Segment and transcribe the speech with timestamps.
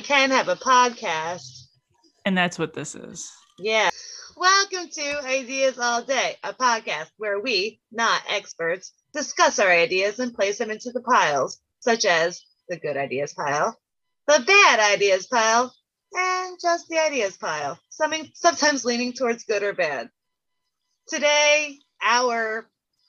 [0.00, 1.66] we can have a podcast.
[2.24, 3.30] And that's what this is.
[3.58, 3.90] Yeah.
[4.34, 10.32] Welcome to Ideas All Day, a podcast where we, not experts, discuss our ideas and
[10.32, 12.40] place them into the piles, such as
[12.70, 13.78] the good ideas pile,
[14.26, 15.70] the bad ideas pile,
[16.14, 20.08] and just the ideas pile, something sometimes leaning towards good or bad.
[21.08, 22.66] Today, our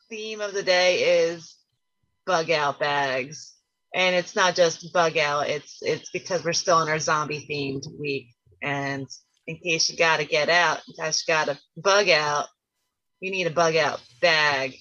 [0.09, 1.55] theme of the day is
[2.25, 3.50] bug out bags.
[3.93, 7.85] And it's not just bug out, it's it's because we're still in our zombie themed
[7.99, 8.27] week.
[8.61, 9.07] And
[9.47, 12.47] in case you gotta get out, in case you gotta bug out,
[13.19, 14.75] you need a bug out bag.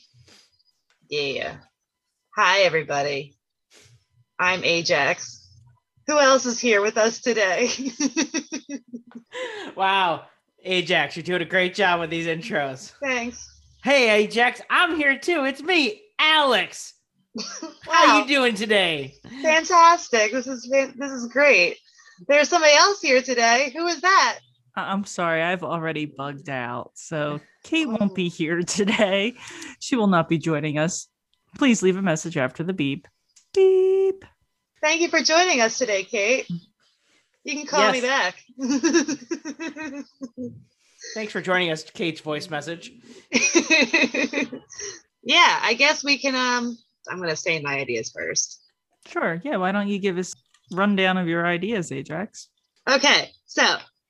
[1.09, 1.56] Yeah.
[2.36, 3.36] Hi everybody.
[4.38, 5.48] I'm Ajax.
[6.06, 7.69] Who else is here with us today?
[9.77, 10.24] wow.
[10.62, 12.92] Ajax, you're doing a great job with these intros.
[13.02, 13.47] Thanks.
[13.83, 15.44] Hey Ajax, I'm here too.
[15.44, 16.94] It's me, Alex.
[17.34, 17.45] Wow.
[17.89, 19.14] How you doing today?
[19.42, 20.33] Fantastic.
[20.33, 21.78] This is this is great.
[22.28, 23.72] There's somebody else here today.
[23.75, 24.41] Who is that?
[24.77, 26.92] I'm sorry, I've already bugged out.
[26.95, 27.97] So Kate oh.
[27.98, 29.34] won't be here today.
[29.78, 31.09] She will not be joining us.
[31.56, 33.09] Please leave a message after the beep.
[33.55, 34.25] Beep.
[34.81, 36.48] Thank you for joining us today, Kate.
[37.44, 37.92] You can call yes.
[37.92, 38.37] me back.
[41.15, 42.92] Thanks for joining us, Kate's voice message.
[45.22, 46.77] yeah, I guess we can um
[47.09, 48.61] I'm gonna say my ideas first.
[49.06, 49.41] Sure.
[49.45, 50.34] Yeah, why don't you give us
[50.73, 52.48] rundown of your ideas, Ajax?
[52.89, 53.62] Okay, so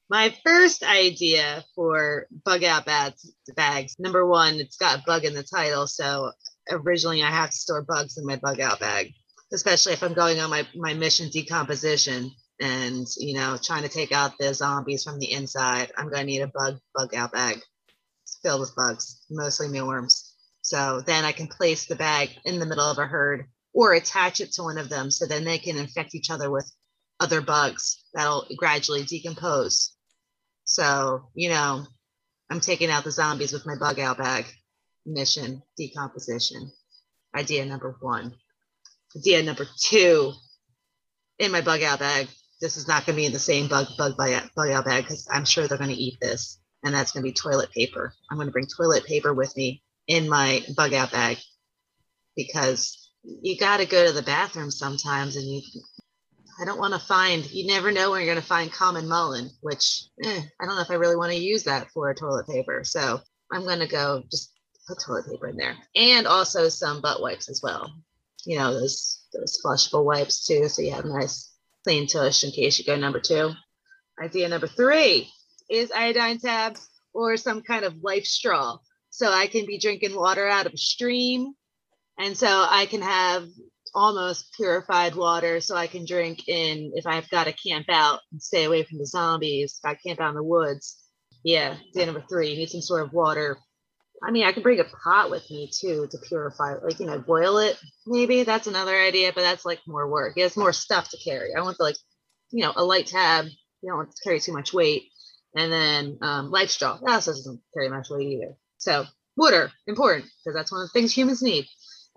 [0.08, 3.96] my first idea for bug out bags, bags.
[3.98, 6.32] Number one, it's got bug in the title, so
[6.70, 9.12] originally I have to store bugs in my bug out bag,
[9.52, 14.12] especially if I'm going on my my mission decomposition and you know trying to take
[14.12, 15.92] out the zombies from the inside.
[15.96, 17.60] I'm going to need a bug bug out bag
[18.42, 20.29] filled with bugs, mostly mealworms.
[20.70, 24.40] So then I can place the bag in the middle of a herd or attach
[24.40, 26.70] it to one of them so then they can infect each other with
[27.18, 29.96] other bugs that'll gradually decompose.
[30.62, 31.86] So, you know,
[32.50, 34.46] I'm taking out the zombies with my bug out bag
[35.04, 36.70] mission decomposition.
[37.34, 38.36] Idea number one.
[39.16, 40.32] Idea number two
[41.40, 42.28] in my bug out bag.
[42.60, 45.26] This is not going to be in the same bug bug bug out bag because
[45.32, 48.12] I'm sure they're going to eat this, and that's going to be toilet paper.
[48.30, 51.38] I'm going to bring toilet paper with me in my bug out bag
[52.34, 55.62] because you got to go to the bathroom sometimes and you
[56.60, 59.50] I don't want to find, you never know when you're going to find common mullein
[59.60, 62.82] which eh, I don't know if I really want to use that for toilet paper.
[62.82, 63.20] So
[63.52, 64.52] I'm going to go just
[64.88, 67.94] put toilet paper in there and also some butt wipes as well.
[68.44, 70.68] You know, those, those flushable wipes too.
[70.68, 71.52] So you have nice
[71.84, 73.52] clean tush in case you go number two.
[74.20, 75.30] Idea number three
[75.70, 78.78] is iodine tabs or some kind of life straw
[79.10, 81.52] so I can be drinking water out of a stream.
[82.18, 83.48] And so I can have
[83.94, 88.40] almost purified water so I can drink in if I've got to camp out and
[88.42, 89.80] stay away from the zombies.
[89.82, 90.96] If I camp out in the woods.
[91.42, 93.56] Yeah, day number three, you need some sort of water.
[94.22, 97.18] I mean, I can bring a pot with me too to purify, like, you know,
[97.18, 97.80] boil it.
[98.06, 100.34] Maybe that's another idea, but that's like more work.
[100.36, 101.54] It's more stuff to carry.
[101.56, 101.96] I want the, like,
[102.50, 103.46] you know, a light tab.
[103.46, 105.04] You don't want to carry too much weight.
[105.56, 106.98] And then um, life straw.
[107.02, 108.54] That also doesn't carry much weight either.
[108.80, 109.04] So
[109.36, 111.66] water, important, because that's one of the things humans need.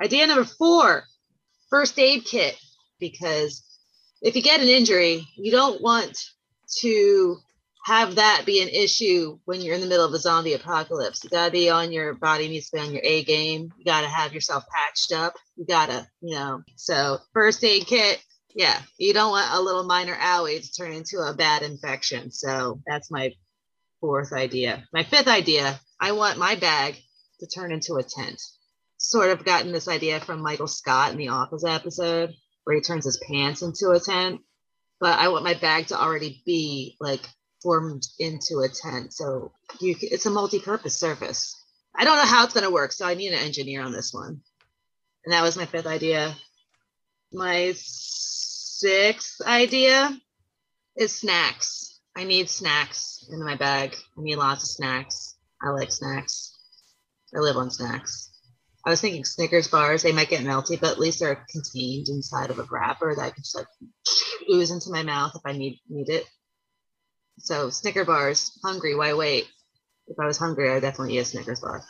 [0.01, 1.03] Idea number four,
[1.69, 2.57] first aid kit,
[2.99, 3.63] because
[4.21, 6.29] if you get an injury, you don't want
[6.79, 7.37] to
[7.85, 11.21] have that be an issue when you're in the middle of a zombie apocalypse.
[11.23, 13.73] You gotta be on your body needs to be on your A game.
[13.77, 15.35] You gotta have yourself patched up.
[15.57, 16.63] You gotta, you know.
[16.77, 18.23] So first aid kit,
[18.55, 18.79] yeah.
[18.97, 22.31] You don't want a little minor owie to turn into a bad infection.
[22.31, 23.33] So that's my
[23.99, 24.85] fourth idea.
[24.93, 27.01] My fifth idea I want my bag
[27.39, 28.41] to turn into a tent.
[28.97, 32.33] Sort of gotten this idea from Michael Scott in the Office episode
[32.65, 34.41] where he turns his pants into a tent.
[34.99, 37.21] But I want my bag to already be like
[37.61, 39.13] formed into a tent.
[39.13, 41.55] So you, it's a multi-purpose surface.
[41.95, 44.13] I don't know how it's going to work, so I need an engineer on this
[44.13, 44.41] one.
[45.23, 46.35] And that was my fifth idea.
[47.31, 50.19] My sixth idea
[50.97, 52.01] is snacks.
[52.13, 53.95] I need snacks in my bag.
[54.17, 55.32] I need lots of snacks.
[55.63, 56.57] I like snacks.
[57.35, 58.29] I live on snacks.
[58.85, 62.49] I was thinking Snickers bars, they might get melty, but at least they're contained inside
[62.49, 63.67] of a wrapper that I can just like
[64.51, 66.25] ooze into my mouth if I need need it.
[67.39, 69.47] So Snicker bars, hungry, why wait?
[70.07, 71.81] If I was hungry, I would definitely eat a Snickers bar.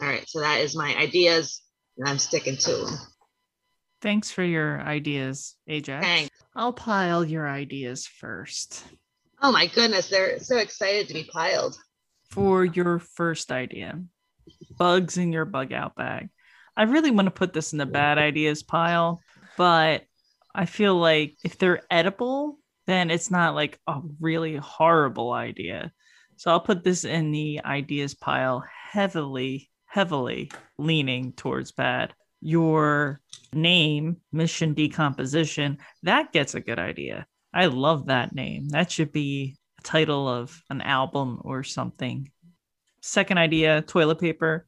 [0.00, 1.62] All right, so that is my ideas,
[1.98, 2.98] and I'm sticking to them.
[4.00, 6.06] Thanks for your ideas, Ajax.
[6.06, 6.36] Thanks.
[6.54, 8.84] I'll pile your ideas first.
[9.42, 11.76] Oh my goodness, they're so excited to be piled
[12.30, 14.00] for your first idea
[14.76, 16.28] bugs in your bug out bag.
[16.76, 19.20] I really want to put this in the bad ideas pile,
[19.56, 20.04] but
[20.54, 25.92] I feel like if they're edible, then it's not like a really horrible idea.
[26.36, 32.12] So I'll put this in the ideas pile heavily, heavily leaning towards bad.
[32.40, 33.20] Your
[33.52, 37.26] name, Mission Decomposition, that gets a good idea.
[37.54, 38.68] I love that name.
[38.70, 42.30] That should be title of an album or something.
[43.00, 44.66] Second idea toilet paper.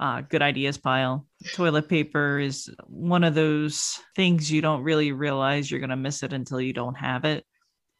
[0.00, 1.26] Uh, good ideas pile.
[1.54, 6.22] Toilet paper is one of those things you don't really realize you're going to miss
[6.22, 7.44] it until you don't have it.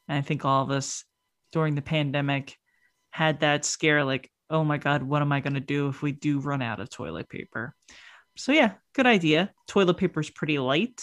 [0.09, 1.05] And I think all of us
[1.53, 2.57] during the pandemic
[3.11, 6.11] had that scare like, oh my God, what am I going to do if we
[6.13, 7.75] do run out of toilet paper?
[8.37, 9.53] So, yeah, good idea.
[9.69, 11.01] Toilet paper is pretty light.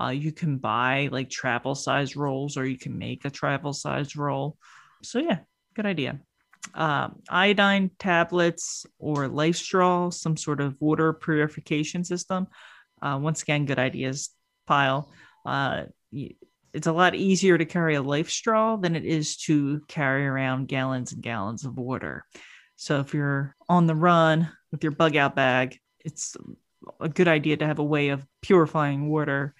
[0.00, 4.16] Uh, you can buy like travel size rolls or you can make a travel size
[4.16, 4.56] roll.
[5.02, 5.38] So, yeah,
[5.74, 6.20] good idea.
[6.74, 12.48] Um, iodine tablets or life straw, some sort of water purification system.
[13.00, 14.30] Uh, once again, good ideas
[14.66, 15.10] pile.
[15.44, 15.84] Uh,
[16.72, 20.68] it's a lot easier to carry a life straw than it is to carry around
[20.68, 22.24] gallons and gallons of water.
[22.76, 26.36] So if you're on the run with your bug out bag, it's
[27.00, 29.54] a good idea to have a way of purifying water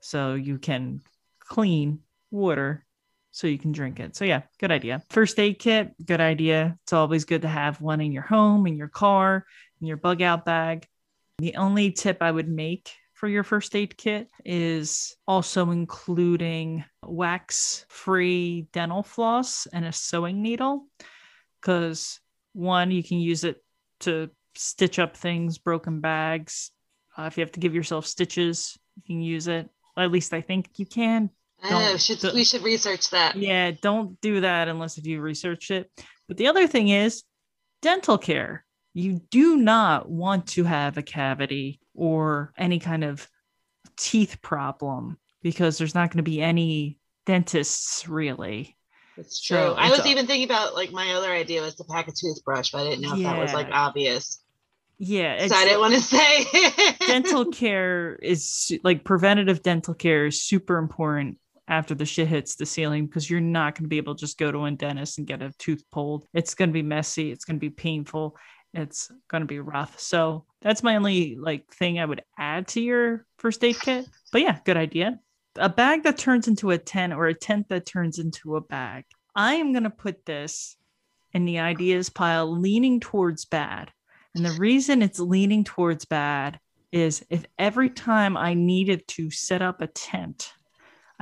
[0.00, 1.00] so you can
[1.40, 2.00] clean
[2.30, 2.84] water
[3.34, 4.14] so you can drink it.
[4.14, 5.02] So yeah, good idea.
[5.10, 6.78] First aid kit, good idea.
[6.84, 9.44] It's always good to have one in your home, in your car,
[9.80, 10.86] in your bug out bag.
[11.38, 17.84] The only tip I would make for your first aid kit is also including wax
[17.88, 20.86] free dental floss and a sewing needle.
[21.60, 22.20] Because
[22.52, 23.64] one, you can use it
[24.00, 26.70] to stitch up things, broken bags.
[27.18, 29.68] Uh, if you have to give yourself stitches, you can use it.
[29.96, 31.30] At least I think you can.
[31.64, 33.36] Oh, should, we should research that.
[33.36, 35.90] Yeah, don't do that unless if you research it.
[36.28, 37.22] But the other thing is
[37.82, 38.64] dental care.
[38.92, 43.28] You do not want to have a cavity or any kind of
[43.96, 48.76] teeth problem because there's not going to be any dentists really.
[49.16, 49.56] It's true.
[49.56, 52.72] So I was even thinking about like my other idea was to pack a toothbrush,
[52.72, 53.30] but I didn't know yeah.
[53.30, 54.40] if that was like obvious.
[54.98, 56.46] Yeah, so I didn't want to say.
[57.06, 61.38] dental care is like preventative dental care is super important
[61.68, 64.38] after the shit hits the ceiling because you're not going to be able to just
[64.38, 66.26] go to a dentist and get a tooth pulled.
[66.34, 67.32] It's going to be messy.
[67.32, 68.36] It's going to be painful
[68.74, 69.98] it's going to be rough.
[70.00, 74.06] So that's my only like thing I would add to your first aid kit.
[74.32, 75.20] But yeah, good idea.
[75.56, 79.04] A bag that turns into a tent or a tent that turns into a bag.
[79.36, 80.76] I am going to put this
[81.32, 83.90] in the ideas pile leaning towards bad.
[84.34, 86.58] And the reason it's leaning towards bad
[86.90, 90.52] is if every time I needed to set up a tent,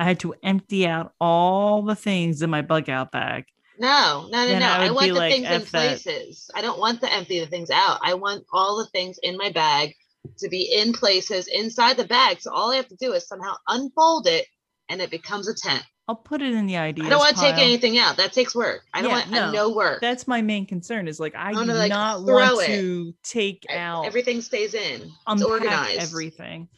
[0.03, 3.45] I had to empty out all the things in my bug out bag
[3.79, 4.67] no, no, no, no.
[4.67, 6.51] I, I want the like, things in places.
[6.55, 7.99] I don't want to empty the things out.
[8.03, 9.95] I want all the things in my bag
[10.39, 12.41] to be in places inside the bag.
[12.41, 14.47] So all I have to do is somehow unfold it
[14.89, 15.83] and it becomes a tent.
[16.07, 17.07] I'll put it in the idea.
[17.07, 18.19] I don't want to take anything out.
[18.19, 18.83] That takes work.
[18.95, 20.01] I don't yeah, want no, no, work.
[20.01, 21.09] That's my main concern.
[21.09, 22.67] Is like I, I do like, not want it.
[22.67, 24.07] to take out.
[24.07, 25.11] Everything stays in.
[25.29, 26.03] It's organized.
[26.03, 26.69] Everything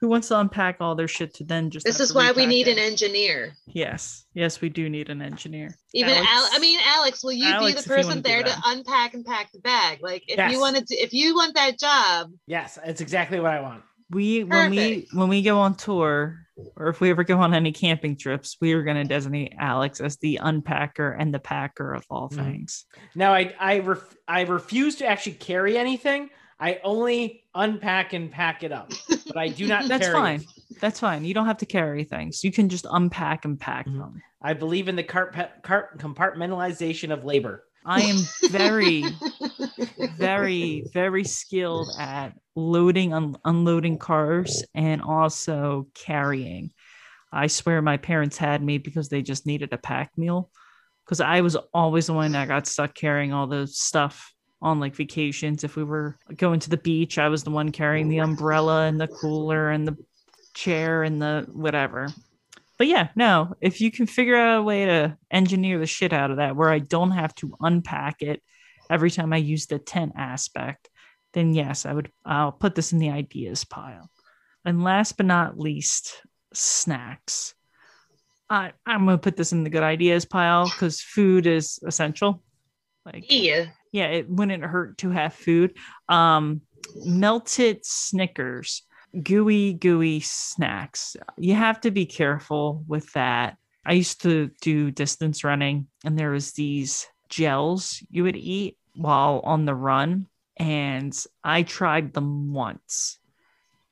[0.00, 2.68] who wants to unpack all their shit to then just this is why we need
[2.68, 2.72] it.
[2.72, 7.24] an engineer yes yes we do need an engineer even alex, Al- i mean alex
[7.24, 10.36] will you alex, be the person there to unpack and pack the bag like if
[10.36, 10.52] yes.
[10.52, 14.44] you wanted to if you want that job yes it's exactly what i want we
[14.44, 14.52] Perfect.
[14.52, 16.38] when we when we go on tour
[16.76, 20.00] or if we ever go on any camping trips we are going to designate alex
[20.00, 22.44] as the unpacker and the packer of all mm-hmm.
[22.44, 22.84] things
[23.14, 28.62] now i i ref- i refuse to actually carry anything I only unpack and pack
[28.62, 28.92] it up,
[29.26, 29.88] but I do not.
[29.88, 30.40] That's fine.
[30.40, 30.80] It.
[30.80, 31.24] That's fine.
[31.24, 32.44] You don't have to carry things.
[32.44, 33.98] You can just unpack and pack mm-hmm.
[33.98, 34.22] them.
[34.42, 37.64] I believe in the cart, cart compartmentalization of labor.
[37.86, 38.16] I am
[38.50, 39.04] very,
[40.16, 46.72] very, very skilled at loading, un- unloading cars, and also carrying.
[47.32, 50.50] I swear my parents had me because they just needed a pack meal
[51.04, 54.33] Because I was always the one that got stuck carrying all the stuff
[54.64, 55.62] on like vacations.
[55.62, 59.00] If we were going to the beach, I was the one carrying the umbrella and
[59.00, 59.96] the cooler and the
[60.54, 62.08] chair and the whatever.
[62.78, 66.30] But yeah, no, if you can figure out a way to engineer the shit out
[66.30, 68.42] of that where I don't have to unpack it
[68.90, 70.88] every time I use the tent aspect,
[71.34, 74.10] then yes, I would I'll put this in the ideas pile.
[74.64, 76.22] And last but not least,
[76.54, 77.54] snacks.
[78.48, 82.42] I, I'm gonna put this in the good ideas pile because food is essential.
[83.04, 85.76] Like yeah, yeah, it wouldn't hurt to have food.
[86.08, 86.62] Um,
[87.04, 88.82] melted Snickers,
[89.22, 91.16] gooey, gooey snacks.
[91.38, 93.56] You have to be careful with that.
[93.86, 99.40] I used to do distance running, and there was these gels you would eat while
[99.44, 103.20] on the run, and I tried them once,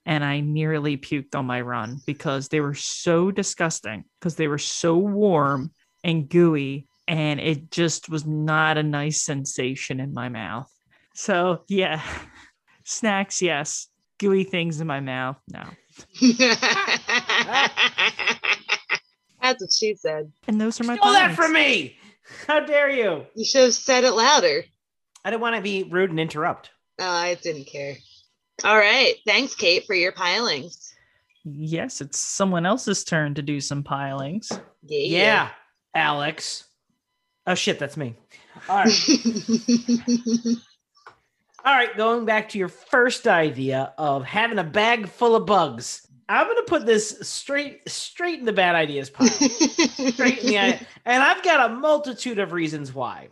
[0.05, 4.59] and I nearly puked on my run because they were so disgusting because they were
[4.59, 5.71] so warm
[6.03, 10.73] and gooey and it just was not a nice sensation in my mouth.
[11.15, 12.01] So, yeah.
[12.85, 13.89] Snacks, yes.
[14.19, 15.63] Gooey things in my mouth, no.
[19.43, 20.33] That's what she said.
[20.49, 21.37] And those are my Stole that pilings.
[21.37, 21.97] from me.
[22.47, 23.27] How dare you?
[23.35, 24.65] You should have said it louder.
[25.23, 26.71] I didn't want to be rude and interrupt.
[26.99, 27.97] Oh, I didn't care.
[28.65, 29.17] All right.
[29.27, 30.95] Thanks, Kate, for your pilings.
[31.45, 34.51] Yes, it's someone else's turn to do some pilings.
[34.83, 35.19] Yeah.
[35.19, 35.49] Yeah,
[35.95, 36.65] Alex.
[37.47, 38.15] Oh shit, that's me.
[38.69, 39.09] All right.
[41.65, 46.07] All right, going back to your first idea of having a bag full of bugs.
[46.29, 49.29] I'm gonna put this straight straight in the bad ideas pile.
[49.29, 50.87] straight in the.
[51.05, 53.29] And I've got a multitude of reasons why.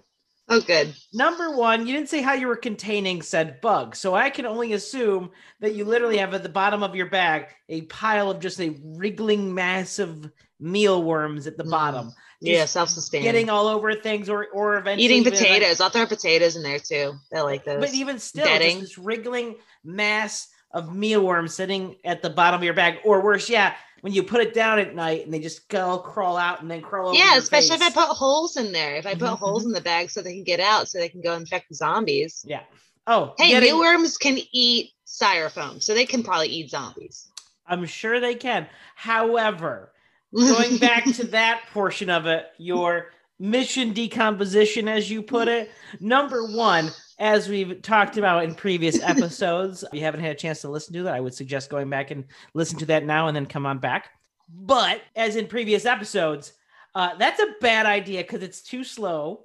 [0.48, 0.94] oh, good.
[1.12, 3.96] Number one, you didn't say how you were containing said bug.
[3.96, 7.46] So I can only assume that you literally have at the bottom of your bag
[7.68, 11.70] a pile of just a wriggling mass of mealworms at the Mm.
[11.70, 12.12] bottom.
[12.42, 13.24] Yeah, self-sustaining.
[13.24, 15.80] Getting all over things or or eventually Eating even, like- potatoes.
[15.80, 17.14] I'll throw potatoes in there too.
[17.34, 17.80] I like those.
[17.80, 22.74] but even still, just this wriggling mass of mealworms sitting at the bottom of your
[22.74, 25.98] bag, or worse, yeah, when you put it down at night and they just go
[25.98, 27.18] crawl out and then crawl over.
[27.18, 28.94] yeah, especially if I put holes in there.
[28.96, 31.08] If I put Mhm, holes in the bag so they can get out, so they
[31.08, 32.42] can go infect the zombies.
[32.48, 32.62] Yeah.
[33.06, 37.26] Oh, Hey, getting- mealworms can eat styrofoam, so they can probably eat zombies.
[37.66, 38.68] I'm sure they can.
[38.94, 39.92] However,
[40.34, 46.44] going back to that portion of it, your mission decomposition, as you put it, number
[46.46, 50.68] one, as we've talked about in previous episodes, if you haven't had a chance to
[50.68, 53.46] listen to that, I would suggest going back and listen to that now and then
[53.46, 54.10] come on back.
[54.48, 56.52] But as in previous episodes,
[56.94, 59.44] uh, that's a bad idea because it's too slow.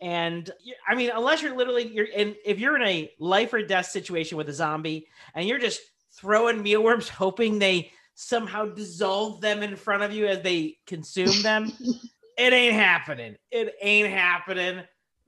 [0.00, 0.50] And
[0.86, 4.36] I mean, unless you're literally you're in, if you're in a life or death situation
[4.36, 5.80] with a zombie and you're just
[6.12, 11.72] throwing mealworms, hoping they somehow dissolve them in front of you as they consume them,
[12.38, 13.36] it ain't happening.
[13.50, 14.82] It ain't happening.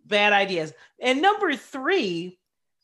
[0.05, 0.73] Bad ideas.
[1.01, 2.39] And number three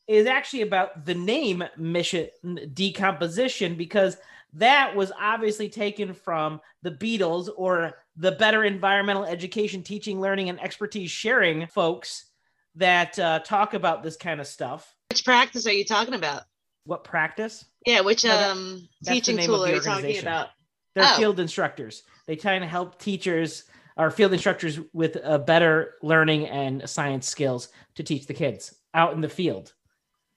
[0.08, 2.28] is actually about the name mission
[2.74, 4.16] decomposition because
[4.54, 10.60] that was obviously taken from the BEETLES or the Better Environmental Education, Teaching, Learning, and
[10.60, 12.26] Expertise Sharing folks
[12.74, 14.94] that uh, talk about this kind of stuff.
[15.10, 16.42] Which practice are you talking about?
[16.84, 17.64] What practice?
[17.86, 20.48] Yeah, which No, that- um teaching tool are you talking about?
[20.94, 21.16] They're Oh.
[21.16, 22.02] field instructors.
[22.26, 23.64] They try to help teachers
[23.96, 29.12] or field instructors with a better learning and science skills to teach the kids out
[29.14, 29.72] in the field,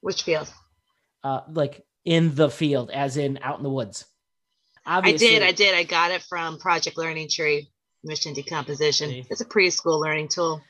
[0.02, 0.52] Which field?
[1.24, 4.06] uh, like in the field, as in out in the woods.
[4.86, 5.74] I did, I did.
[5.74, 7.72] I got it from Project Learning Tree,
[8.04, 9.10] Mission Decomposition.
[9.10, 9.26] See.
[9.32, 10.62] It's a preschool learning tool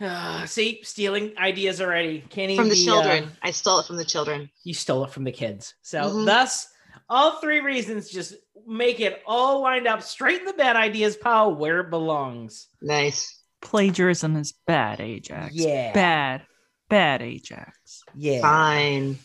[0.00, 2.20] Ah, see, stealing ideas already.
[2.30, 3.24] Can't even from the be, children.
[3.24, 4.50] uh, I stole it from the children.
[4.64, 5.74] you stole it from the kids.
[5.82, 6.26] So Mhm.
[6.26, 6.68] thus,
[7.08, 8.34] all three reasons just
[8.66, 12.66] make it all lined up straight in the bad ideas pile where it belongs.
[12.80, 13.40] Nice.
[13.60, 15.54] Plagiarism is bad, Ajax.
[15.54, 15.92] Yeah.
[15.92, 16.46] Bad.
[16.88, 18.02] Bad, Ajax.
[18.14, 18.40] Yeah.
[18.42, 19.18] Fine.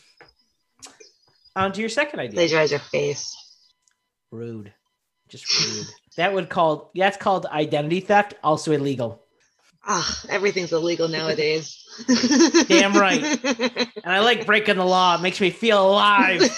[1.56, 2.34] On to your second idea.
[2.34, 3.34] Plagiarize your face.
[4.30, 4.72] Rude.
[5.28, 5.86] Just rude.
[6.16, 9.24] that would call that's called identity theft, also illegal.
[9.86, 11.84] Ah, everything's illegal nowadays.
[12.68, 13.22] Damn right.
[13.42, 15.16] And I like breaking the law.
[15.16, 16.42] It makes me feel alive.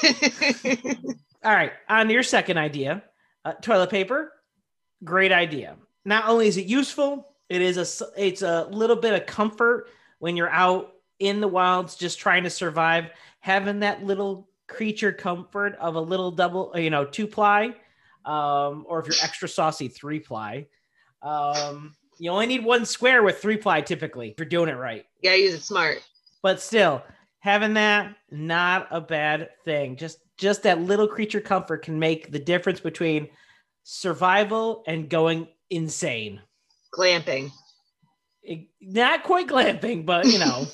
[1.44, 3.02] All right, on your second idea,
[3.44, 4.32] uh, toilet paper.
[5.02, 5.76] Great idea.
[6.04, 9.88] Not only is it useful, it is a it's a little bit of comfort
[10.18, 13.10] when you're out in the wilds just trying to survive.
[13.40, 17.74] Having that little creature comfort of a little double, you know, two ply,
[18.24, 20.66] um, or if you're extra saucy, three ply.
[21.22, 25.04] Um, you only need one square with three ply typically if you're doing it right.
[25.20, 25.98] You gotta use it smart.
[26.42, 27.02] but still
[27.40, 29.96] having that not a bad thing.
[29.96, 33.28] Just just that little creature comfort can make the difference between
[33.82, 36.40] survival and going insane.
[36.96, 37.50] Glamping.
[38.44, 40.66] It- not quite glamping but you know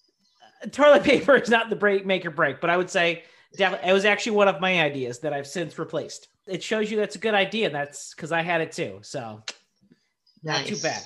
[0.72, 3.24] toilet paper is not the break make or break but i would say
[3.56, 6.28] definitely it was actually one of my ideas that i've since replaced.
[6.46, 9.42] It shows you that's a good idea and that's because i had it too so
[10.44, 11.02] not too bad.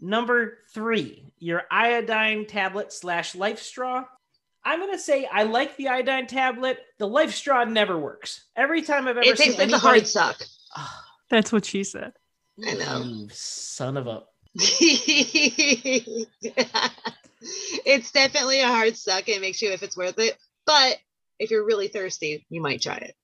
[0.00, 4.04] Number three, your iodine tablet slash life straw.
[4.64, 6.78] I'm gonna say I like the iodine tablet.
[6.98, 8.44] The life straw never works.
[8.56, 10.40] Every time I've ever It seen takes it's a hard suck.
[11.30, 12.12] That's what she said.
[12.66, 13.02] I know.
[13.02, 14.24] you son of a.
[14.54, 16.26] it's
[18.12, 19.28] definitely a hard suck.
[19.28, 20.36] It makes you if it's worth it.
[20.66, 20.98] But
[21.38, 23.14] if you're really thirsty, you might try it.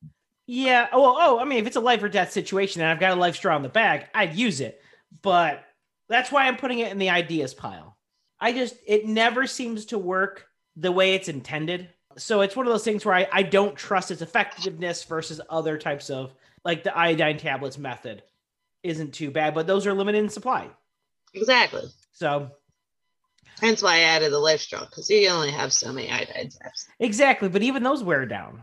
[0.46, 0.88] Yeah.
[0.92, 1.38] Oh, well, oh.
[1.38, 3.56] I mean, if it's a life or death situation and I've got a life straw
[3.56, 4.80] in the bag, I'd use it.
[5.22, 5.64] But
[6.08, 7.96] that's why I'm putting it in the ideas pile.
[8.40, 11.88] I just it never seems to work the way it's intended.
[12.16, 15.78] So it's one of those things where I, I don't trust its effectiveness versus other
[15.78, 16.32] types of
[16.64, 18.22] like the iodine tablets method
[18.82, 20.68] isn't too bad, but those are limited in supply.
[21.32, 21.82] Exactly.
[22.12, 22.50] So
[23.60, 26.86] Hence why I added the life straw because you only have so many iodine taps.
[26.98, 28.62] exactly, but even those wear down.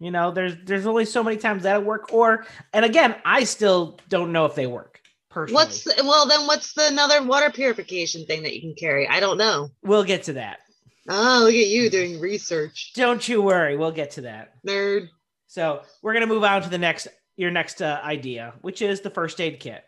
[0.00, 2.12] You know, there's there's only so many times that'll work.
[2.12, 4.91] Or and again, I still don't know if they work
[5.32, 5.54] personally.
[5.54, 6.46] What's the, well then?
[6.46, 9.08] What's the another water purification thing that you can carry?
[9.08, 9.70] I don't know.
[9.82, 10.60] we'll get to that.
[11.08, 14.54] Oh, look at you doing research, Don't you worry, we'll get to that.
[14.64, 15.08] nerd.
[15.48, 19.10] So we're gonna move on to the next your next uh, idea, which is the
[19.10, 19.82] first aid kit.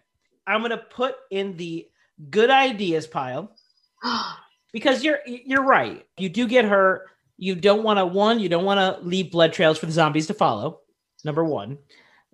[0.47, 1.87] I'm gonna put in the
[2.31, 3.55] good ideas pile
[4.73, 6.05] because you're you're right.
[6.19, 7.07] You do get hurt.
[7.37, 8.41] You don't want to one.
[8.41, 10.81] You don't want to leave blood trails for the zombies to follow.
[11.25, 11.79] Number one.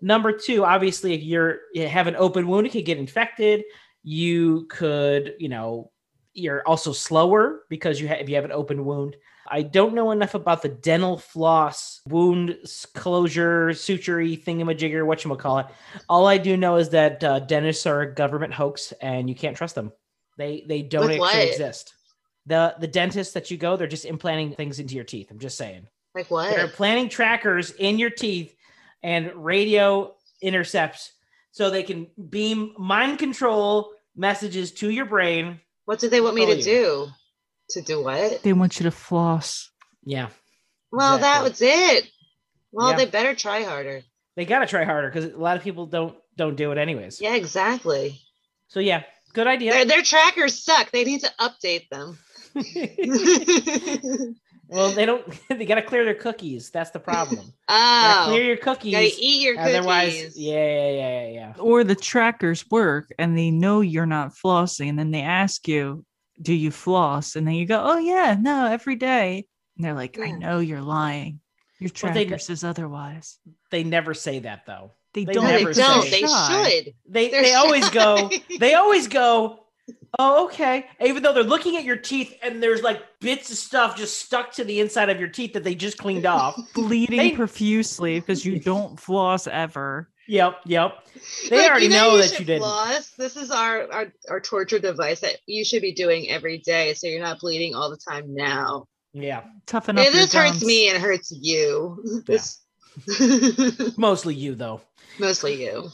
[0.00, 0.64] Number two.
[0.64, 3.64] Obviously, if you're you have an open wound, it could get infected.
[4.02, 5.90] You could, you know,
[6.33, 9.16] you're also slower because you have if you have an open wound.
[9.52, 12.57] I don't know enough about the dental floss wound
[12.95, 15.66] closure suturey thingamajigger, what you call it.
[16.09, 19.57] All I do know is that uh, dentists are a government hoax, and you can't
[19.57, 19.92] trust them.
[20.38, 21.49] They they don't With actually what?
[21.49, 21.95] exist.
[22.47, 25.30] The the dentists that you go, they're just implanting things into your teeth.
[25.30, 25.87] I'm just saying.
[26.14, 26.54] Like what?
[26.54, 28.54] They're planting trackers in your teeth
[29.02, 31.12] and radio intercepts
[31.52, 35.61] so they can beam mind control messages to your brain.
[35.85, 36.62] What do they want me to yeah.
[36.62, 37.09] do?
[37.71, 38.42] To do what?
[38.42, 39.71] They want you to floss.
[40.04, 40.28] Yeah.
[40.90, 42.11] Well, that was it.
[42.73, 42.97] Well, Yeah.
[42.97, 44.02] they better try harder.
[44.37, 47.21] They got to try harder because a lot of people don't don't do it anyways.
[47.21, 48.21] Yeah, exactly.
[48.69, 49.02] So yeah,
[49.33, 49.73] good idea.
[49.73, 50.90] Their, their trackers suck.
[50.90, 52.19] They need to update them.
[54.71, 55.25] well, they don't.
[55.49, 56.71] They got to clear their cookies.
[56.71, 57.53] That's the problem.
[57.73, 59.75] Oh, clear your you gotta eat your cookies.
[59.77, 61.53] Otherwise, yeah, yeah, yeah, yeah, yeah.
[61.61, 64.89] Or the trackers work and they know you're not flossing.
[64.89, 66.05] And then they ask you,
[66.43, 67.37] Do you floss?
[67.37, 69.47] And then you go, Oh, yeah, no, every day.
[69.77, 71.40] And they're like, I know you're lying.
[71.79, 73.38] Your Well, they- tracker says otherwise.
[73.71, 74.90] They never say that though.
[75.14, 75.44] They, They don't.
[75.44, 76.03] No, they don't.
[76.03, 76.11] say.
[76.23, 76.94] They should.
[77.09, 78.31] They They're they always go.
[78.59, 79.61] They always go.
[80.18, 80.87] Oh, okay.
[81.01, 84.53] Even though they're looking at your teeth and there's like bits of stuff just stuck
[84.55, 86.59] to the inside of your teeth that they just cleaned off.
[86.75, 90.09] Bleeding They- profusely because you don't floss ever.
[90.27, 91.07] Yep, yep.
[91.49, 92.62] They Like, already you know that should you didn't.
[92.62, 93.11] Floss.
[93.11, 97.09] This is our, our our torture device that you should be doing every day, so
[97.09, 98.87] you're not bleeding all the time now.
[99.12, 100.05] Yeah, Toughen up.
[100.05, 102.23] Yeah, your this hurts me and it hurts you.
[102.29, 102.38] Yeah.
[103.96, 104.81] Mostly you though.
[105.18, 105.88] mostly you.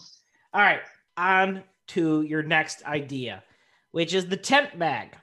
[0.53, 0.81] All right,
[1.17, 3.43] on to your next idea,
[3.97, 5.17] which is the tent bag.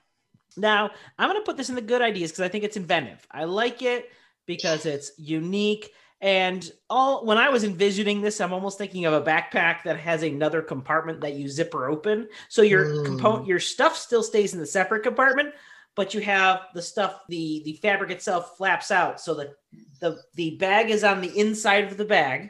[0.57, 3.23] Now, I'm going to put this in the good ideas because I think it's inventive.
[3.29, 4.09] I like it
[4.47, 5.91] because it's unique.
[6.21, 10.23] And all when I was envisioning this, I'm almost thinking of a backpack that has
[10.23, 12.27] another compartment that you zipper open.
[12.49, 13.05] So your Mm.
[13.05, 15.53] component, your stuff still stays in the separate compartment,
[15.95, 19.21] but you have the stuff, the the fabric itself flaps out.
[19.21, 19.53] So the
[19.99, 22.49] the the bag is on the inside of the bag,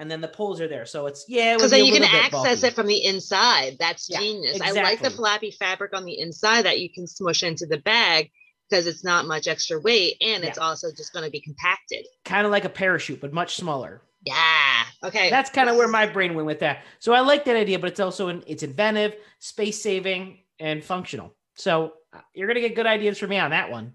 [0.00, 0.86] and then the poles are there.
[0.86, 2.66] So it's yeah, Because be then you can access bulky.
[2.68, 3.76] it from the inside.
[3.78, 4.60] That's Yeah, genius.
[4.60, 5.10] I like the exactly.
[5.16, 8.30] flappy fabric on the inside that you can smush into the bag
[8.68, 12.06] because it's not much extra weight and it's also just going to be compacted.
[12.24, 14.00] kind of like a parachute, but much smaller.
[14.24, 14.82] Yeah.
[15.04, 15.28] Okay.
[15.30, 16.82] That's kind of where my brain went with that.
[16.98, 21.34] So I like that idea, but it's also in, it's inventive, space saving, and functional.
[21.54, 23.94] So uh, you're gonna get good ideas from me on that one.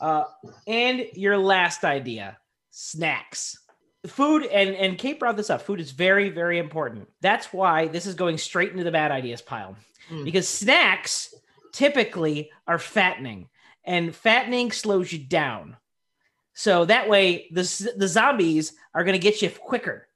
[0.00, 0.24] Uh,
[0.66, 2.38] and your last idea,
[2.70, 3.59] snacks.
[4.06, 5.62] Food and and Kate brought this up.
[5.62, 7.08] Food is very very important.
[7.20, 9.76] That's why this is going straight into the bad ideas pile
[10.10, 10.24] Mm.
[10.24, 11.32] because snacks
[11.72, 13.48] typically are fattening,
[13.84, 15.76] and fattening slows you down.
[16.54, 20.08] So that way, the the zombies are gonna get you quicker.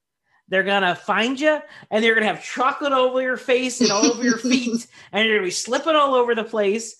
[0.49, 4.05] They're gonna find you, and they're gonna have chocolate all over your face and all
[4.07, 6.97] over your feet, and you're gonna be slipping all over the place.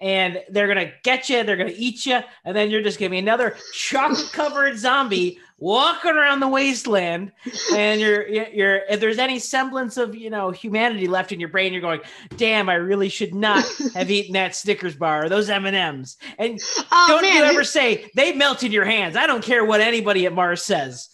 [0.00, 1.44] And they're gonna get you.
[1.44, 6.10] They're gonna eat you, and then you're just gonna be another chocolate covered zombie walking
[6.10, 7.32] around the wasteland.
[7.74, 11.72] And you're you're if there's any semblance of you know humanity left in your brain,
[11.72, 12.00] you're going,
[12.36, 16.16] "Damn, I really should not have eaten that Snickers bar or those M and M's."
[16.38, 16.60] And
[16.92, 19.16] oh, don't man, you ever say they melt in your hands?
[19.16, 21.08] I don't care what anybody at Mars says.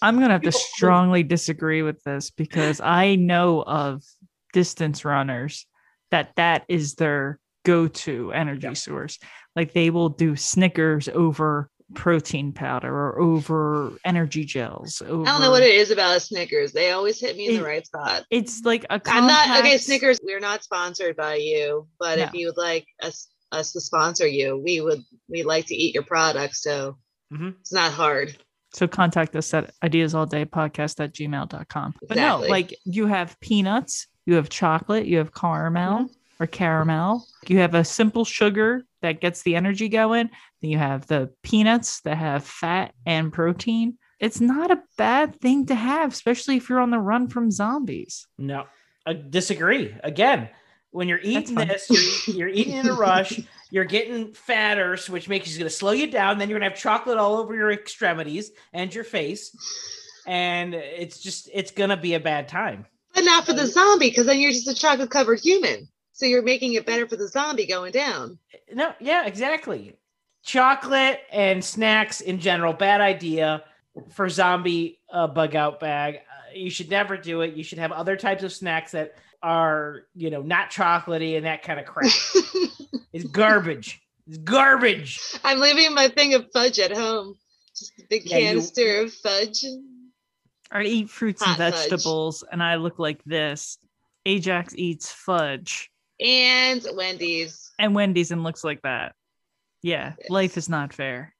[0.00, 4.04] I'm gonna have to strongly disagree with this because I know of
[4.52, 5.66] distance runners
[6.10, 8.72] that that is their go-to energy Yeah.
[8.74, 9.18] source.
[9.56, 15.00] Like they will do Snickers over protein powder or over energy gels.
[15.06, 16.72] Over, I don't know what it is about Snickers.
[16.72, 18.24] They always hit me in It- the right spot.
[18.30, 19.00] It's like a.
[19.06, 19.78] I'm not okay.
[19.78, 24.26] Snickers, we're not sponsored by you, but if you would like us us to sponsor
[24.26, 26.54] you, we would we like to eat your product.
[26.56, 26.98] So
[27.32, 27.54] Mhm.
[27.60, 28.36] it's not hard.
[28.74, 31.94] So contact us at ideasallday.podcast at gmail.com.
[32.06, 36.12] But no, like you have peanuts, you have chocolate, you have caramel Mm-hmm.
[36.40, 40.30] Or caramel, you have a simple sugar that gets the energy going.
[40.60, 43.98] Then you have the peanuts that have fat and protein.
[44.20, 48.26] It's not a bad thing to have, especially if you're on the run from zombies.
[48.36, 48.66] No,
[49.06, 49.94] I disagree.
[50.02, 50.48] Again,
[50.90, 51.88] when you're eating this,
[52.26, 53.40] you're, you're eating in a rush.
[53.70, 56.38] You're getting fatter, so which makes is going to slow you down.
[56.38, 59.54] Then you're going to have chocolate all over your extremities and your face,
[60.26, 62.86] and it's just it's going to be a bad time.
[63.14, 65.86] But not for the zombie, because then you're just a chocolate covered human.
[66.18, 68.40] So you're making it better for the zombie going down.
[68.74, 69.94] No, yeah, exactly.
[70.44, 73.62] Chocolate and snacks in general, bad idea
[74.10, 76.16] for zombie uh, bug out bag.
[76.16, 76.18] Uh,
[76.56, 77.54] you should never do it.
[77.54, 81.62] You should have other types of snacks that are, you know, not chocolatey and that
[81.62, 82.10] kind of crap.
[83.12, 84.00] it's garbage.
[84.26, 85.20] It's garbage.
[85.44, 87.36] I'm leaving my thing of fudge at home.
[87.76, 89.64] Just a big Yeah, you- canister of fudge.
[90.72, 91.88] I eat fruits Hot and fudge.
[91.88, 93.78] vegetables, and I look like this.
[94.26, 97.70] Ajax eats fudge, And Wendy's.
[97.78, 99.14] and Wendy's and looks like that.
[99.82, 100.30] Yeah, Yes.
[100.30, 101.34] life is not fair.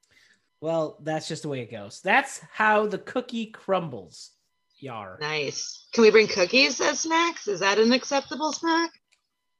[0.61, 2.01] Well, that's just the way it goes.
[2.03, 4.31] That's how the cookie crumbles.
[4.81, 5.19] Yar.
[5.21, 5.87] Nice.
[5.93, 7.49] Can we bring cookies as snacks?
[7.49, 8.91] Is that an acceptable snack?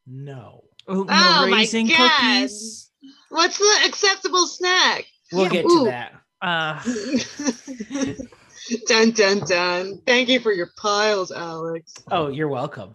[0.07, 0.65] No.
[0.87, 2.11] Oatmeal Oh my raisin God.
[2.11, 2.91] cookies.
[3.31, 5.07] What's the acceptable snack?
[5.33, 5.85] We'll Yeah, get ooh.
[5.85, 6.13] to that.
[6.41, 6.81] Uh,
[8.87, 10.01] dun dun dun.
[10.07, 11.95] Thank you for your piles, Alex.
[12.11, 12.95] Oh, you're welcome.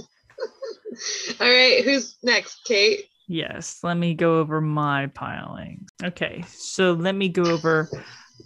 [1.40, 2.60] All right, who's next?
[2.64, 3.06] Kate.
[3.28, 5.86] yes, let me go over my piling.
[6.02, 7.88] Okay, so let me go over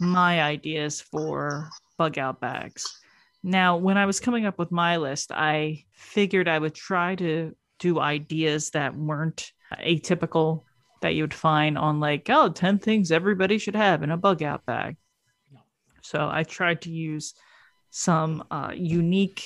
[0.00, 2.84] my ideas for bug out bags.
[3.42, 7.54] Now, when I was coming up with my list, I figured I would try to
[7.78, 10.62] do ideas that weren't atypical
[11.00, 14.42] that you would find on like, oh, 10 things everybody should have in a bug
[14.42, 14.96] out bag.
[16.02, 17.34] So I tried to use
[17.90, 19.44] some uh, unique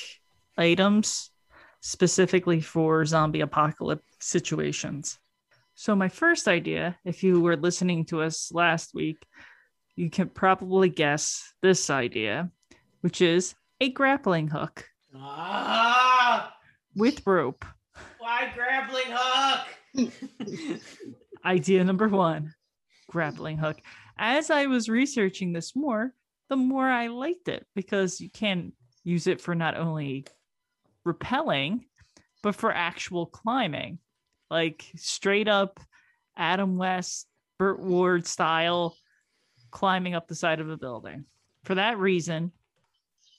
[0.56, 1.30] items
[1.80, 5.18] specifically for zombie apocalypse situations.
[5.74, 9.18] So, my first idea, if you were listening to us last week,
[9.94, 12.50] you can probably guess this idea,
[13.02, 16.54] which is a grappling hook Ah,
[16.94, 17.64] with rope.
[18.18, 20.10] why grappling hook?
[21.44, 22.52] Idea number one
[23.10, 23.76] grappling hook.
[24.18, 26.12] As I was researching this more,
[26.48, 28.72] the more I liked it because you can
[29.04, 30.26] use it for not only
[31.06, 31.86] repelling,
[32.42, 33.98] but for actual climbing,
[34.50, 35.80] like straight up
[36.36, 38.96] Adam West, Burt Ward style
[39.70, 41.24] climbing up the side of a building.
[41.64, 42.52] For that reason,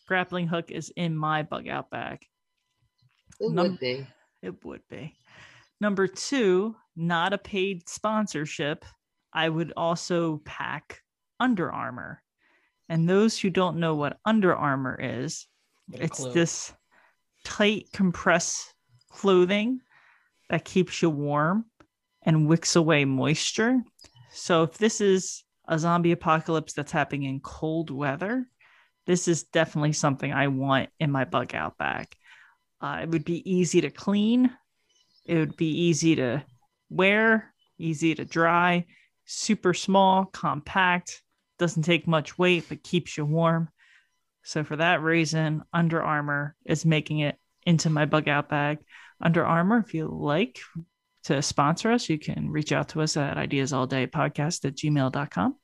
[0.07, 2.25] grappling hook is in my bug out bag.
[3.39, 4.07] It Num- would be.
[4.41, 5.15] It would be.
[5.79, 8.83] Number two, not a paid sponsorship.
[9.33, 11.01] I would also pack
[11.39, 12.23] Under Armour.
[12.89, 15.45] And those who don't know what Under Armour is,
[15.91, 16.33] it's clue.
[16.33, 16.73] this
[17.43, 18.73] tight compressed
[19.09, 19.81] clothing
[20.49, 21.65] that keeps you warm
[22.23, 23.81] and wicks away moisture.
[24.31, 28.45] So if this is a zombie apocalypse that's happening in cold weather,
[29.05, 32.07] this is definitely something I want in my bug out bag.
[32.81, 34.51] Uh, it would be easy to clean.
[35.25, 36.43] It would be easy to
[36.89, 38.85] wear, easy to dry,
[39.25, 41.21] super small, compact,
[41.57, 43.69] doesn't take much weight, but keeps you warm.
[44.47, 48.77] So for that reason, Under Armour is making it into my bug out bag.
[49.19, 50.57] Under Armour, if you like
[51.25, 55.57] to sponsor us, you can reach out to us at ideasallday podcast at gmail.com.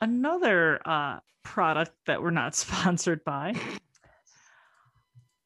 [0.00, 3.54] Another uh, product that we're not sponsored by.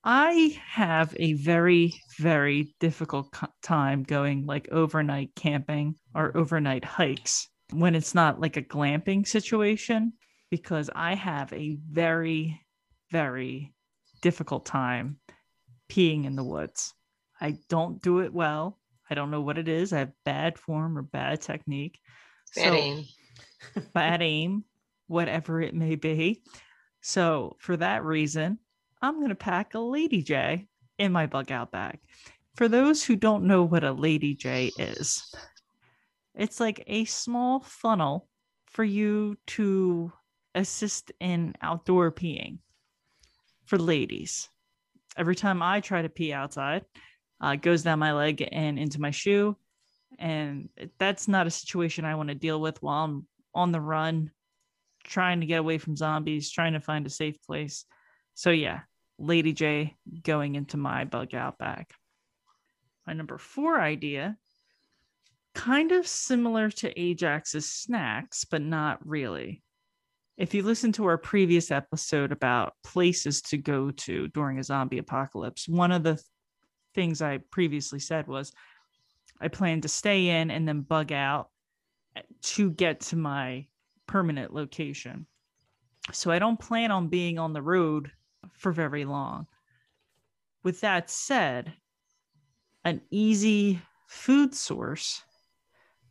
[0.04, 7.48] I have a very, very difficult co- time going like overnight camping or overnight hikes
[7.72, 10.12] when it's not like a glamping situation
[10.50, 12.60] because I have a very,
[13.10, 13.72] very
[14.20, 15.18] difficult time
[15.90, 16.94] peeing in the woods.
[17.40, 18.78] I don't do it well.
[19.08, 19.92] I don't know what it is.
[19.92, 21.98] I have bad form or bad technique.
[22.54, 23.04] Bad aim.
[23.94, 24.64] bad aim,
[25.06, 26.42] whatever it may be.
[27.00, 28.58] So, for that reason,
[29.00, 31.98] I'm going to pack a Lady J in my bug out bag.
[32.56, 35.22] For those who don't know what a Lady J is,
[36.34, 38.28] it's like a small funnel
[38.66, 40.12] for you to
[40.54, 42.58] assist in outdoor peeing
[43.64, 44.48] for ladies.
[45.16, 46.84] Every time I try to pee outside,
[47.42, 49.56] uh, it goes down my leg and into my shoe.
[50.18, 54.30] And that's not a situation I want to deal with while I'm on the run,
[55.04, 57.84] trying to get away from zombies, trying to find a safe place.
[58.34, 58.80] So, yeah,
[59.18, 61.86] Lady J going into my bug out bag.
[63.06, 64.36] My number four idea,
[65.54, 69.62] kind of similar to Ajax's snacks, but not really.
[70.40, 74.96] If you listen to our previous episode about places to go to during a zombie
[74.96, 76.24] apocalypse, one of the th-
[76.94, 78.50] things I previously said was
[79.38, 81.50] I plan to stay in and then bug out
[82.16, 82.22] eh,
[82.55, 83.66] to get to my
[84.07, 85.26] permanent location.
[86.11, 88.11] So I don't plan on being on the road
[88.55, 89.46] for very long.
[90.62, 91.74] With that said,
[92.87, 95.22] an easy food source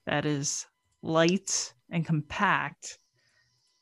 [0.05, 0.67] that is
[1.01, 2.99] light and compact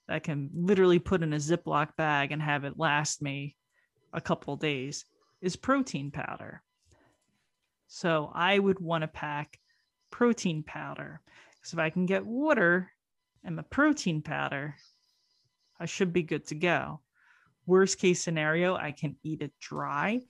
[0.07, 3.55] that can literally put in a Ziploc bag and have it last me
[4.13, 5.05] a couple days
[5.41, 6.63] is protein powder.
[7.87, 9.59] So I would want to pack
[10.11, 11.21] protein powder
[11.55, 12.91] because if I can get water
[13.43, 14.75] and my protein powder,
[15.79, 17.01] I should be good to go.
[17.65, 20.21] Worst case scenario, I can eat it dry.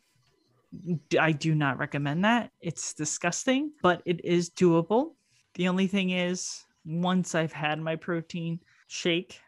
[1.19, 2.51] I do not recommend that.
[2.59, 5.13] It's disgusting, but it is doable.
[5.55, 9.39] The only thing is, once I've had my protein shake,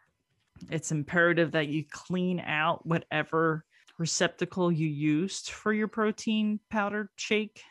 [0.69, 3.65] it's imperative that you clean out whatever
[3.97, 7.61] receptacle you used for your protein powder shake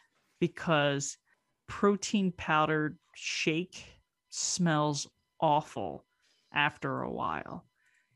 [0.41, 1.17] because
[1.67, 3.85] protein powdered shake
[4.31, 5.09] smells
[5.41, 6.05] awful
[6.53, 7.65] after a while.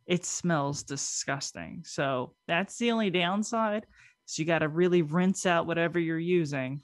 [0.07, 1.83] It smells disgusting.
[1.85, 3.87] So that's the only downside.
[4.27, 6.83] So you got to really rinse out whatever you're using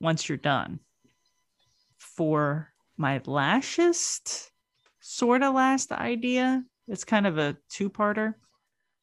[0.00, 0.80] once you're done.
[1.96, 4.50] For my lastest
[5.00, 8.34] sort of last idea, it's kind of a two-parter.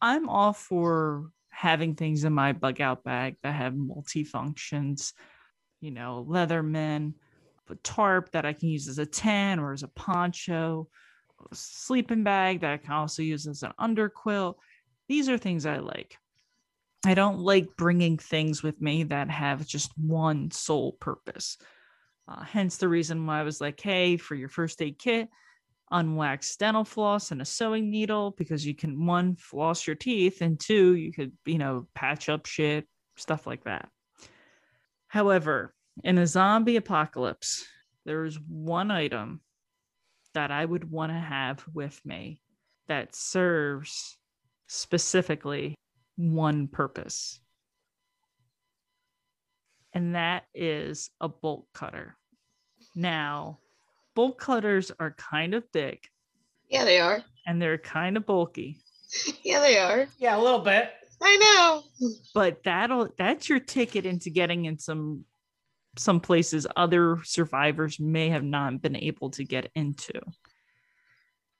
[0.01, 5.13] I'm all for having things in my bug out bag that have multi-functions,
[5.81, 7.13] you know, Leatherman,
[7.69, 10.87] a tarp that I can use as a tent or as a poncho,
[11.51, 14.55] a sleeping bag that I can also use as an underquilt.
[15.07, 16.17] These are things I like.
[17.05, 21.57] I don't like bringing things with me that have just one sole purpose.
[22.27, 25.27] Uh, hence the reason why I was like, hey, for your first aid kit,
[25.93, 30.59] unwaxed dental floss and a sewing needle because you can one floss your teeth and
[30.59, 33.89] two you could you know patch up shit stuff like that.
[35.07, 37.65] However in a zombie apocalypse
[38.05, 39.41] there is one item
[40.33, 42.41] that i would want to have with me
[42.87, 44.17] that serves
[44.67, 45.75] specifically
[46.15, 47.39] one purpose.
[49.93, 52.17] And that is a bolt cutter.
[52.95, 53.59] Now
[54.15, 55.99] bolt cutters are kind of big
[56.69, 57.23] Yeah, they are.
[57.45, 58.77] and they're kind of bulky,
[59.43, 60.07] Yeah, they are.
[60.17, 60.91] Yeah, a little bit.
[61.21, 62.09] I know.
[62.33, 65.25] but that'll that's your ticket into getting in some
[65.97, 70.19] some places other survivors may have not been able to get into.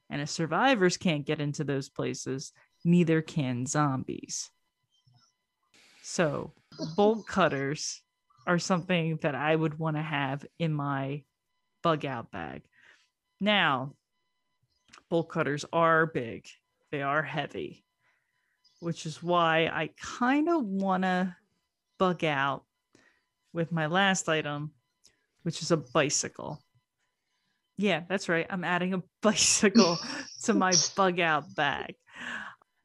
[0.09, 2.51] And if survivors can't get into those places,
[2.83, 4.49] neither can zombies.
[6.01, 6.53] So,
[6.95, 8.01] bolt cutters
[8.45, 11.23] are something that I would want to have in my
[11.83, 12.63] bug out bag.
[13.39, 13.93] Now,
[15.09, 16.47] bolt cutters are big,
[16.91, 17.85] they are heavy,
[18.79, 21.35] which is why I kind of want to
[21.99, 22.63] bug out
[23.53, 24.71] with my last item,
[25.43, 26.59] which is a bicycle.
[27.77, 28.47] Yeah, that's right.
[28.49, 29.97] I'm adding a bicycle
[30.43, 31.95] to my bug out bag.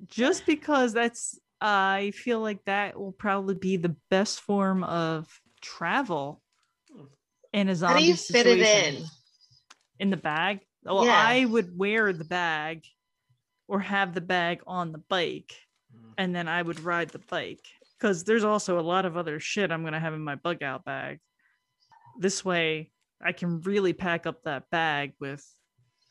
[0.07, 6.41] Just because that's I feel like that will probably be the best form of travel
[7.59, 9.05] in a How do you fit it in?
[9.99, 10.61] in the bag.
[10.85, 11.21] Well, Yeah.
[11.21, 12.85] I would wear the bag
[13.67, 15.55] or have the bag on the bike
[15.95, 16.13] mm.
[16.17, 17.67] and then I would ride the bike
[17.99, 20.63] because there's also a lot of other shit I'm going to have in my bug
[20.63, 21.19] out bag.
[22.19, 25.45] This way, I can really pack up that bag with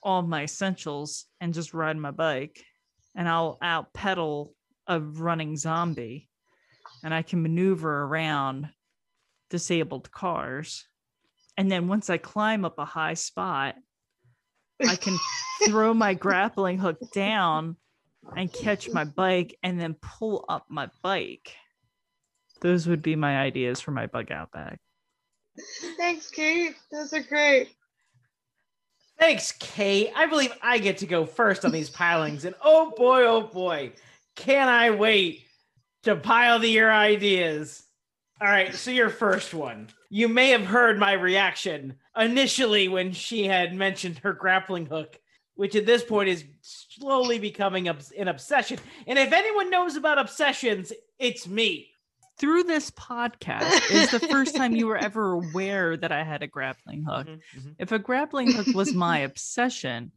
[0.04, 2.62] all my essentials and just ride my bike
[3.16, 4.54] and I'll out pedal
[4.86, 6.30] a running zombie
[7.04, 8.70] and I can maneuver around
[9.50, 10.86] disabled cars.
[11.58, 13.76] And then once I climb up a high spot,
[14.88, 15.18] I can
[15.66, 17.78] throw my grappling hook down
[18.36, 21.54] and catch my bike and then pull up my bike.
[22.62, 24.78] Those would be my ideas for my bug out bag.
[25.98, 26.76] Thanks, Kate.
[26.92, 27.70] Those are great.
[29.20, 30.12] Thanks, Kate.
[30.16, 32.46] I believe I get to go first on these pilings.
[32.46, 33.94] And oh boy, oh boy,
[34.36, 35.48] can I wait
[36.04, 37.84] to pile the your ideas.
[38.40, 39.90] All right, so your first one.
[40.10, 45.20] You may have heard my reaction initially when she had mentioned her grappling hook,
[45.56, 48.80] which at this point is slowly becoming an obsession.
[49.06, 51.90] And if anyone knows about obsessions, it's me.
[52.40, 56.48] Through this podcast is the first time you were ever aware that I had a
[56.48, 57.28] grappling hook.
[57.28, 57.76] Mhm, mhm.
[57.80, 60.12] If a grappling hook was my obsession,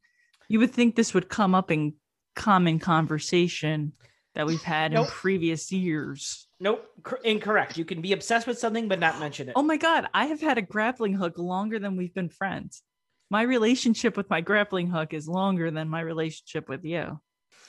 [0.48, 1.94] you would think this would come up in
[2.36, 3.92] common conversation
[4.34, 5.06] that we've had Nope.
[5.06, 6.46] in previous years.
[6.60, 7.78] Nope, cor- incorrect.
[7.78, 9.54] You can be obsessed with something but not mention it.
[9.56, 12.82] Oh my God, I have had a grappling hook longer than we've been friends.
[13.30, 17.18] My relationship with my grappling hook is longer than my relationship with you.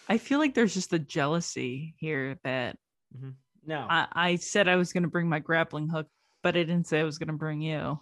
[0.10, 2.76] I feel like there's just a jealousy here that
[3.16, 3.30] mm-hmm.
[3.66, 3.86] no.
[3.90, 6.08] I, I said I was going to bring my grappling hook,
[6.44, 8.00] but I didn't say I was going to bring you.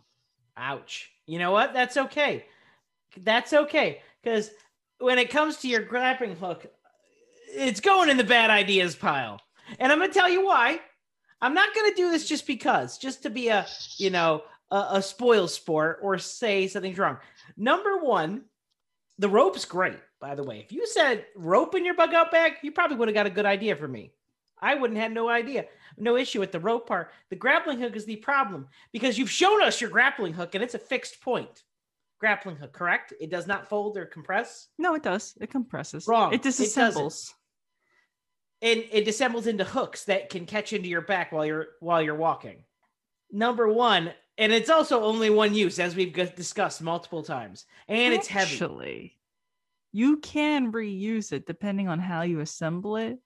[0.58, 1.10] Ouch.
[1.28, 1.73] You know what?
[1.73, 2.45] That's okay.
[3.17, 4.02] That's okay.
[4.23, 4.49] Because
[4.97, 6.65] when it comes to your grappling hook,
[7.54, 9.39] it's going in the bad ideas pile.
[9.77, 10.79] And I'm going to tell you why.
[11.41, 13.65] I'm not going to do this just because, just to be a,
[13.97, 17.17] you know, a, a spoil sport or say something's wrong.
[17.55, 18.43] Number one,
[19.17, 20.60] the rope's great, by the way.
[20.60, 23.32] If you said rope in your bug out bag, you probably would have got a
[23.32, 24.12] good idea for me.
[24.62, 25.65] I wouldn't have no idea.
[25.97, 27.12] No issue with the rope part.
[27.29, 30.75] The grappling hook is the problem because you've shown us your grappling hook and it's
[30.75, 31.63] a fixed point
[32.19, 33.13] grappling hook, correct?
[33.19, 34.67] It does not fold or compress.
[34.77, 35.36] No, it does.
[35.39, 36.08] It compresses.
[36.08, 36.34] Wrong.
[36.34, 37.34] It disassembles.
[38.62, 42.15] And it disassembles into hooks that can catch into your back while you're while you're
[42.15, 42.63] walking.
[43.32, 48.28] Number one, and it's also only one use, as we've discussed multiple times, and it's
[48.28, 48.54] heavy.
[48.54, 49.19] Actually,
[49.91, 53.19] you can reuse it depending on how you assemble it,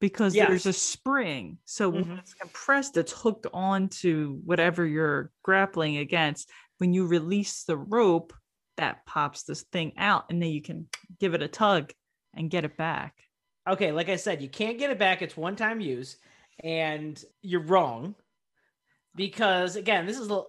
[0.00, 0.48] because Yes.
[0.48, 1.58] there's a spring.
[1.64, 2.18] So when Mhm.
[2.18, 6.50] it's compressed, it's hooked onto whatever you're grappling against.
[6.78, 8.32] When you release the rope,
[8.76, 10.88] that pops this thing out, and then you can
[11.20, 11.92] give it a tug
[12.34, 13.23] and get it back.
[13.68, 15.22] Okay, like I said, you can't get it back.
[15.22, 16.16] It's one time use,
[16.62, 18.14] and you're wrong.
[19.16, 20.42] Because again, this is a,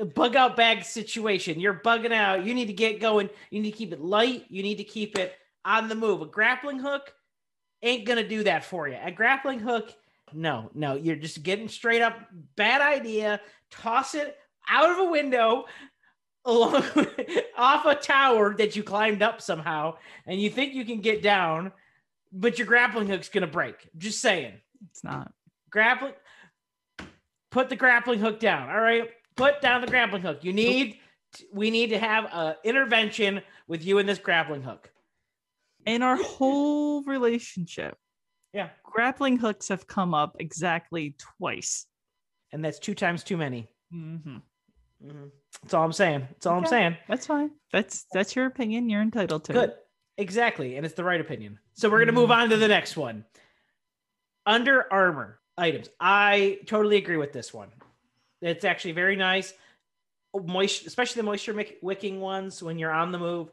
[0.00, 1.58] a- bug out bag situation.
[1.58, 2.44] You're bugging out.
[2.44, 3.28] You need to get going.
[3.50, 4.44] You need to keep it light.
[4.48, 6.22] You need to keep it on the move.
[6.22, 7.12] A grappling hook
[7.82, 8.96] ain't gonna do that for you.
[9.02, 9.92] A grappling hook,
[10.32, 12.16] no, no, you're just getting straight up
[12.56, 13.40] bad idea.
[13.70, 14.36] Toss it
[14.68, 15.64] out of a window
[16.44, 16.84] along
[17.56, 19.96] off a tower that you climbed up somehow,
[20.26, 21.72] and you think you can get down
[22.34, 23.88] but your grappling hook's gonna break.
[23.96, 24.54] Just saying.
[24.90, 25.32] It's not.
[25.70, 26.12] Grappling.
[27.50, 28.68] Put the grappling hook down.
[28.68, 29.08] All right.
[29.36, 30.42] Put down the grappling hook.
[30.44, 30.98] You need.
[31.52, 34.90] We need to have a intervention with you and this grappling hook.
[35.86, 37.96] In our whole relationship,
[38.52, 41.86] Yeah, grappling hooks have come up exactly twice.
[42.52, 43.66] and that's two times too many.
[43.92, 44.36] Mm-hmm.
[45.04, 45.30] Mhm.
[45.62, 46.20] That's all I'm saying.
[46.30, 46.96] That's all I'm saying.
[47.08, 47.50] That's fine.
[47.72, 48.88] That's that's your opinion.
[48.88, 49.70] You're entitled to Good.
[49.70, 49.83] it.
[50.16, 51.58] Exactly, and it's the right opinion.
[51.74, 52.36] So we're gonna move mm.
[52.36, 53.24] on to the next one.
[54.46, 55.88] Under Armour items.
[56.00, 57.68] I totally agree with this one.
[58.40, 59.54] It's actually very nice.
[60.34, 63.50] Moisture, especially the moisture wicking ones when you're on the move.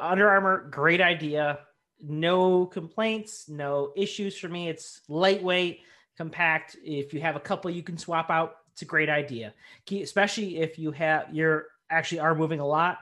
[0.00, 1.60] Under Armour, great idea.
[2.02, 4.68] No complaints, no issues for me.
[4.68, 5.80] It's lightweight,
[6.16, 6.76] compact.
[6.82, 9.54] If you have a couple you can swap out, it's a great idea.
[9.90, 12.98] Especially if you have you're actually are moving a lot,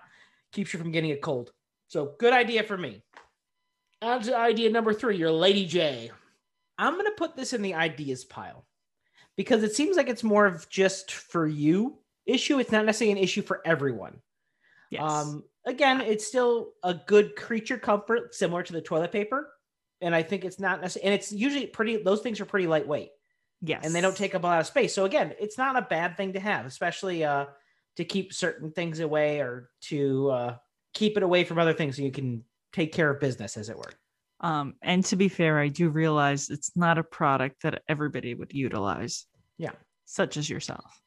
[0.53, 1.53] keeps you from getting a cold.
[1.89, 3.03] So good idea for me.
[4.03, 6.11] To idea number three, your Lady J.
[6.77, 8.67] I'm gonna put this in the ideas pile
[9.37, 12.59] because it seems like it's more of just for you issue.
[12.59, 14.21] It's not necessarily an issue for everyone.
[14.91, 15.03] Yes.
[15.03, 19.51] Um, again, it's still a good creature comfort, similar to the toilet paper.
[20.01, 23.11] And I think it's not necessarily, and it's usually pretty, those things are pretty lightweight
[23.65, 23.85] yes.
[23.85, 24.95] and they don't take up a lot of space.
[24.95, 27.47] So again, it's not a bad thing to have, especially uh,
[27.97, 30.57] to keep certain things away or to uh,
[30.95, 33.77] keep it away from other things so you can take care of business, as it
[33.77, 33.93] were.
[34.41, 38.53] Um, and to be fair, I do realize it's not a product that everybody would
[38.53, 39.27] utilize.
[39.59, 39.73] Yeah.
[40.05, 41.01] Such as yourself.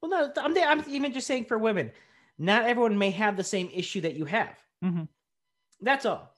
[0.00, 1.92] Well, no, I'm, I'm even just saying for women,
[2.38, 4.58] not everyone may have the same issue that you have.
[4.84, 5.08] Mhm.
[5.80, 6.34] That's all.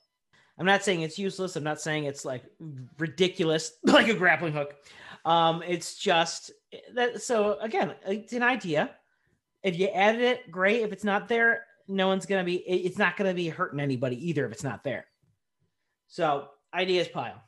[0.57, 1.55] I'm not saying it's useless.
[1.55, 2.43] I'm not saying it's like
[2.97, 4.75] ridiculous, like a grappling hook.
[5.25, 6.51] Um, it's just
[6.93, 7.21] that.
[7.21, 8.91] So again, it's an idea.
[9.63, 10.83] If you added it, great.
[10.83, 12.55] If it's not there, no one's gonna be.
[12.55, 15.05] It's not gonna be hurting anybody either if it's not there.
[16.07, 17.41] So ideas pile.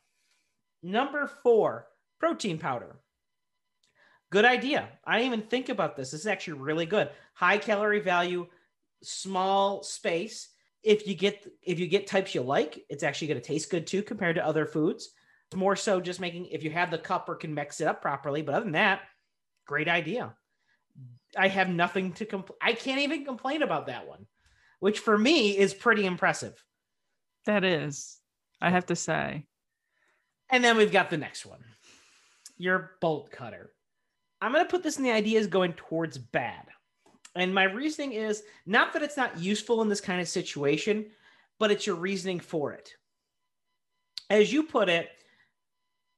[0.83, 1.87] Number four,
[2.19, 2.99] protein powder.
[4.29, 4.89] Good idea.
[5.05, 6.11] I didn't even think about this.
[6.11, 7.09] This is actually really good.
[7.33, 8.47] High calorie value,
[9.01, 10.49] small space.
[10.83, 13.87] If you get if you get types you like, it's actually going to taste good
[13.87, 15.09] too compared to other foods.
[15.49, 18.01] It's more so just making if you have the cup or can mix it up
[18.01, 18.41] properly.
[18.41, 19.01] But other than that,
[19.65, 20.35] great idea.
[21.37, 24.25] I have nothing to compl- I can't even complain about that one,
[24.79, 26.63] which for me is pretty impressive.
[27.45, 28.17] That is,
[28.61, 29.45] I have to say.
[30.49, 31.63] And then we've got the next one.
[32.57, 33.71] Your bolt cutter.
[34.41, 36.65] I'm going to put this in the ideas going towards bad.
[37.35, 41.07] And my reasoning is not that it's not useful in this kind of situation,
[41.59, 42.93] but it's your reasoning for it.
[44.29, 45.09] As you put it,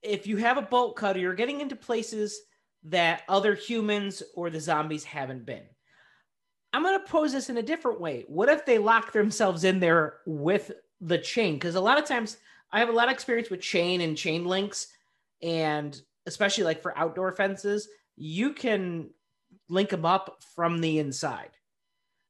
[0.01, 2.39] if you have a bolt cutter, you're getting into places
[2.83, 5.63] that other humans or the zombies haven't been.
[6.71, 8.25] I'm going to pose this in a different way.
[8.27, 10.71] What if they lock themselves in there with
[11.01, 11.55] the chain?
[11.55, 12.37] Because a lot of times
[12.71, 14.87] I have a lot of experience with chain and chain links,
[15.41, 19.09] and especially like for outdoor fences, you can
[19.67, 21.51] link them up from the inside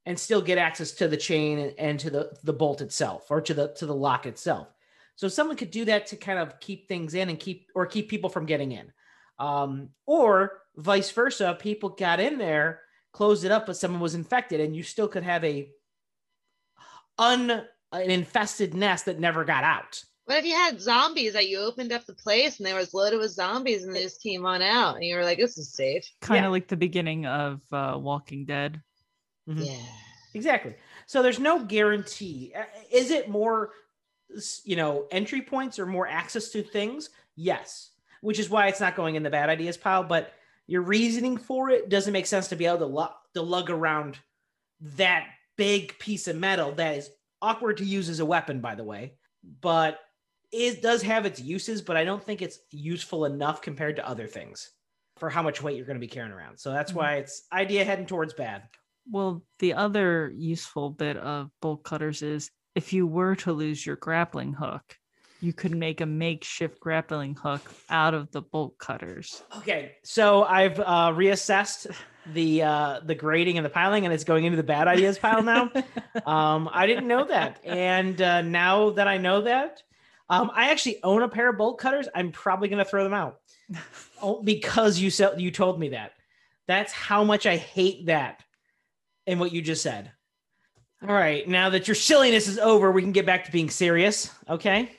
[0.06, 3.54] and still get access to the chain and, to the, the bolt itself or to
[3.54, 4.74] the to the lock itself.
[5.16, 8.10] So someone could do that to kind of keep things in and keep or keep
[8.10, 8.92] people from getting in.
[9.40, 12.82] Um, or vice versa, people got in there,
[13.14, 15.70] closed it up, but someone was infected, and you still could have a
[17.18, 17.50] un
[17.92, 20.04] an infested nest that never got out.
[20.26, 23.18] What if you had zombies that you opened up the place and there was loaded
[23.18, 26.08] with zombies and they just came on out and you were like, this is safe.
[26.22, 26.52] Kind of Yeah.
[26.52, 28.84] like the beginning of uh, Walking Dead.
[29.50, 29.66] Mhm.
[29.66, 29.86] Yeah.
[30.36, 30.76] Exactly.
[31.08, 32.54] So there's no guarantee.
[32.56, 33.72] Uh, Is it more,
[34.64, 37.10] you know, entry points or more access to things?
[37.36, 37.90] Yes.
[38.22, 40.04] Which is why it's not going in the bad ideas pile.
[40.04, 40.34] But
[40.68, 44.18] your reasoning for it doesn't make sense to be able to, lu- to lug around
[44.96, 47.10] that big piece of metal that is
[47.42, 49.14] awkward to use as a weapon, by the way.
[49.62, 50.00] But
[50.52, 54.28] it does have its uses, but I don't think it's useful enough compared to other
[54.28, 54.70] things
[55.18, 56.58] for how much weight you're going to be carrying around.
[56.60, 56.96] So that's Mhm.
[56.96, 58.64] why it's idea heading towards bad.
[59.10, 63.96] Well, the other useful bit of bolt cutters is if you were to lose your
[63.96, 64.98] grappling hook,
[65.42, 69.44] you could make a makeshift grappling hook out of the bolt cutters.
[69.58, 71.88] Okay, so I've uh, reassessed
[72.34, 75.42] the uh, the grading and the piling, and it's going into the bad ideas pile
[75.42, 75.72] now.
[76.26, 79.82] um, I didn't know that, and uh, now that I know that,
[80.30, 82.08] um, I actually own a pair of bolt cutters.
[82.14, 83.40] I'm probably going to throw them out
[84.22, 86.14] oh, because you said you told me that.
[86.68, 88.44] That's how much I hate that,
[89.26, 90.12] and what you just said.
[91.02, 94.32] All right, now that your silliness is over, we can get back to being serious.
[94.50, 94.92] Okay.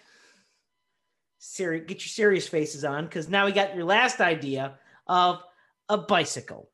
[1.43, 5.43] Serious, get your serious faces on because now we got your last idea of
[5.88, 6.68] a bicycle,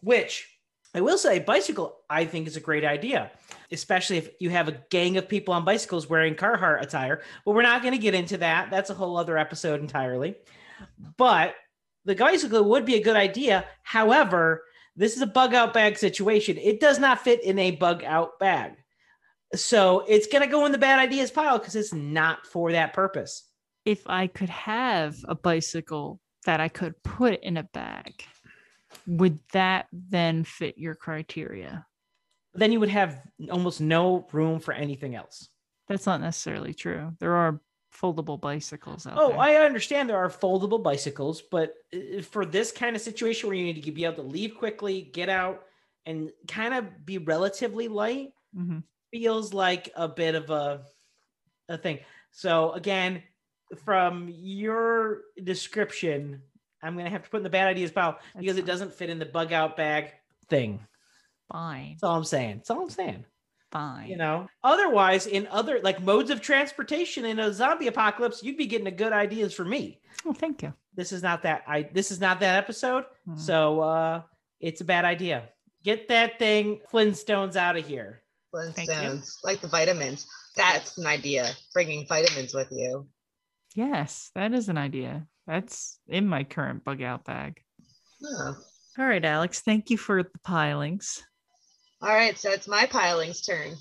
[0.00, 0.58] which
[0.92, 3.30] I will say, bicycle I think is a great idea,
[3.70, 7.22] especially if you have a gang of people on bicycles wearing Carhartt attire.
[7.44, 8.72] But we're not going to get into that.
[8.72, 10.34] That's a whole other episode entirely.
[11.16, 11.54] But
[12.04, 13.66] the bicycle would be a good idea.
[13.84, 14.64] However,
[14.96, 16.58] this is a bug out bag situation.
[16.58, 18.72] It does not fit in a bug out bag.
[19.54, 22.94] So it's going to go in the bad ideas pile because it's not for that
[22.94, 23.44] purpose.
[23.88, 28.22] If I could have a bicycle that I could put in a bag,
[29.06, 31.86] would that then fit your criteria?
[32.52, 35.48] Then you would have almost no room for anything else.
[35.86, 37.12] That's not necessarily true.
[37.18, 39.38] There are foldable bicycles out Oh, there.
[39.38, 43.64] I understand there are foldable bicycles, but uh, for this kind of situation where you
[43.64, 45.64] need to be able to leave quickly, get out,
[46.04, 48.84] and kind of be relatively light, Mhm.
[49.10, 50.84] feels like a bit of a
[51.70, 52.00] a thing.
[52.30, 53.22] So again,
[53.84, 56.42] from your description,
[56.82, 59.10] I'm gonna have to put in the bad ideas pile That's because it doesn't fit
[59.10, 60.12] in the bug out bag
[60.48, 60.80] thing.
[61.52, 62.56] Fine, That's all I'm saying.
[62.58, 63.24] That's all I'm saying.
[63.72, 64.08] fine.
[64.08, 68.66] You know, otherwise, in other like modes of transportation in a zombie apocalypse, you'd be
[68.66, 70.00] getting a good ideas for me.
[70.26, 70.72] Oh, thank you.
[70.94, 71.62] This is not that.
[71.66, 73.04] I this is not that episode.
[73.28, 73.38] Mhm.
[73.38, 74.22] So uh
[74.60, 75.48] it's a bad idea.
[75.84, 78.22] Get that thing Flintstones out of here.
[78.54, 80.26] Flintstones, like the vitamins.
[80.56, 81.50] That's an idea.
[81.72, 83.06] Bringing vitamins with you.
[83.78, 85.28] Yes, that is an idea.
[85.46, 87.60] That's in my current bug out bag.
[88.24, 88.56] Oh.
[88.98, 91.22] All right, Alex, thank you for the pilings.
[92.02, 93.76] All right, so it's my piling's turn.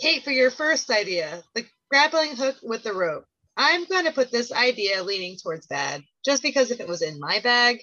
[0.00, 3.24] Kate, for your first idea, the grappling hook with the rope.
[3.56, 7.18] I'm going to put this idea leaning towards bad, just because if it was in
[7.18, 7.80] my bag,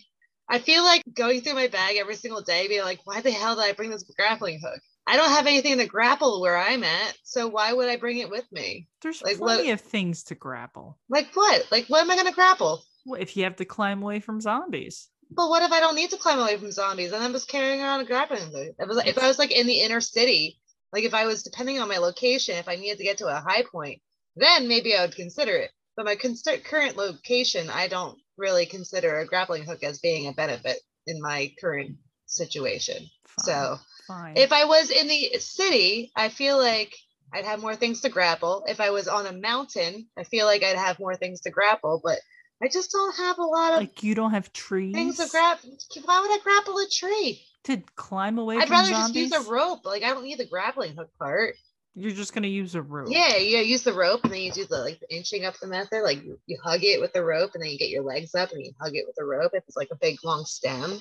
[0.50, 3.58] I feel like going through my bag every single day, being like, why the hell
[3.58, 4.80] did I bring this grappling hook?
[5.06, 8.30] I don't have anything to grapple where I'm at, so why would I bring it
[8.30, 8.88] with me?
[9.02, 10.98] There's Like plenty of things to grapple.
[11.10, 11.68] Like what?
[11.72, 12.84] Like what am I going to grapple?
[13.06, 16.12] Well, if you have to climb away from zombies, But what if I don't need
[16.12, 18.76] to climb away from zombies and I'm just carrying around a grappling hook?
[18.80, 20.60] If, was, if I was like in the inner city,
[20.94, 23.42] like if I was depending on my location, if I needed to get to a
[23.42, 24.02] high point,
[24.36, 25.72] then maybe I would consider it.
[25.98, 30.34] But my const- current location, I don't really consider a grappling hook as being a
[30.34, 30.78] benefit
[31.08, 33.06] in my current situation.
[33.26, 33.78] fine, So
[34.08, 34.38] fine.
[34.38, 36.94] if I was in the city, I feel like
[37.34, 38.64] I'd have more things to grapple.
[38.68, 42.02] If I was on a mountain, I feel like I'd have more things to grapple,
[42.04, 42.20] but
[42.62, 45.58] I just don't have a lot of like you don't have trees things to grab.
[46.06, 47.46] Why would I grapple a tree?
[47.64, 48.76] to climb away from the tree?
[48.76, 49.30] I'd rather zombies.
[49.30, 49.86] just use a rope.
[49.86, 51.56] Like I don't need the grappling hook part.
[51.96, 53.10] You're just gonna use a rope.
[53.12, 53.60] Yeah, yeah.
[53.60, 56.02] use the rope and then you do the like the inching up the method.
[56.02, 58.52] Like you, you hug it with the rope and then you get your legs up
[58.52, 59.52] and you hug it with the rope.
[59.54, 61.00] If it's like a big long stem.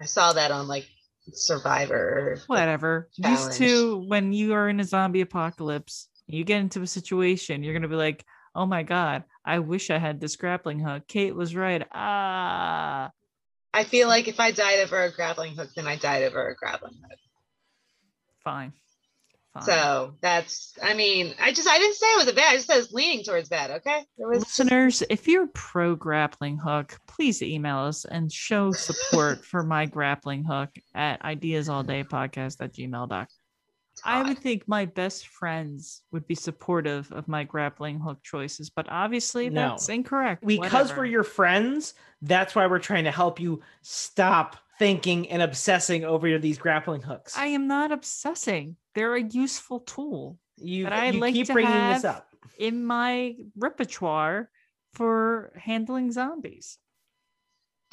[0.00, 0.86] I saw that on like
[1.32, 2.40] Survivor.
[2.46, 3.08] Whatever.
[3.20, 3.58] challenge.
[3.58, 7.74] These two, when you are in a zombie apocalypse, you get into a situation, you're
[7.74, 8.24] gonna be like,
[8.54, 11.86] "Oh my god, I wish I had this grappling hook." Kate was right.
[11.92, 13.10] Ah,
[13.72, 16.54] I feel like if I died over a grappling hook, then I died over a
[16.54, 17.18] grappling hook.
[18.44, 18.72] fine.
[19.54, 19.62] Fine.
[19.64, 22.52] So that's, I mean, I just, I didn't say it was a bad.
[22.52, 23.70] I just said it's leaning towards bad.
[23.70, 24.04] Okay.
[24.18, 29.86] Was Listeners, if you're pro grappling hook, please email us and show support for my
[29.86, 33.26] grappling hook at ideasall.day.podcast at gmail.com.
[34.04, 38.86] I would think my best friends would be supportive of my grappling hook choices, but
[38.88, 39.70] obviously No.
[39.70, 40.46] that's incorrect.
[40.46, 41.00] Because Whatever.
[41.00, 46.38] we're your friends, that's why we're trying to help you stop thinking and obsessing over
[46.38, 47.36] these grappling hooks.
[47.36, 48.76] I am not obsessing.
[48.98, 52.26] They're a useful tool you, but I'd you like keep to bringing have- this up.
[52.58, 54.50] in my repertoire
[54.94, 56.78] for handling zombies.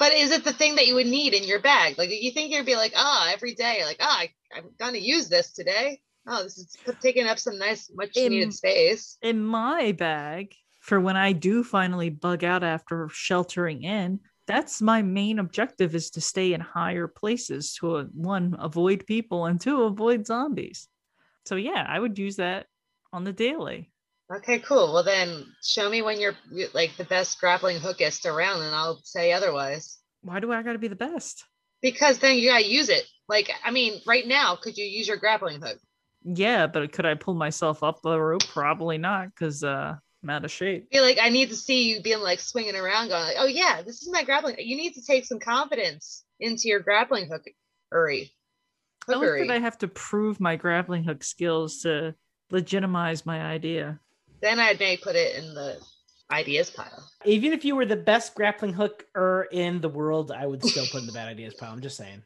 [0.00, 1.96] But is it the thing that you would need in your bag?
[1.96, 5.28] Like you think you'd be like, ah, every day, like, ah, I, I'm gonna use
[5.28, 6.00] this today.
[6.26, 9.16] Oh, this is taking up some nice, much Im- needed space.
[9.22, 15.02] In my bag, for when I do finally bug out after sheltering in, that's my
[15.02, 19.82] main objective is to stay in higher places to uh, one avoid people and two
[19.82, 20.88] avoid zombies.
[21.46, 22.66] So yeah, I would use that
[23.12, 23.90] on the daily.
[24.34, 24.92] Okay, cool.
[24.92, 26.34] Well, then show me when you're
[26.74, 29.98] like the best grappling hookist around, and I'll say otherwise.
[30.22, 31.44] Why do I got to be the best?
[31.80, 33.04] Because then you gotta use it.
[33.28, 35.78] Like, I mean, right now, could you use your grappling hook?
[36.24, 38.46] Yeah, but could I pull myself up the rope?
[38.48, 40.88] Probably not, because uh, I'm out of shape.
[40.90, 43.82] feel like I need to see you being like swinging around, going like, "Oh yeah,
[43.82, 47.42] this is my grappling." You need to take some confidence into your grappling hook.
[47.92, 48.32] Hurry,
[49.08, 49.46] I like hookery.
[49.48, 52.14] that I have to prove my grappling hook skills to
[52.50, 54.00] legitimize my idea.
[54.40, 55.78] Then I may put it in the
[56.30, 57.08] ideas pile.
[57.24, 61.00] Even if you were the best grappling hooker in the world, I would still put
[61.00, 61.72] in the bad ideas pile.
[61.72, 62.22] I'm just saying.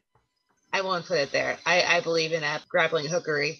[0.73, 1.57] I won't put it there.
[1.65, 3.59] I, I believe in that grappling hookery.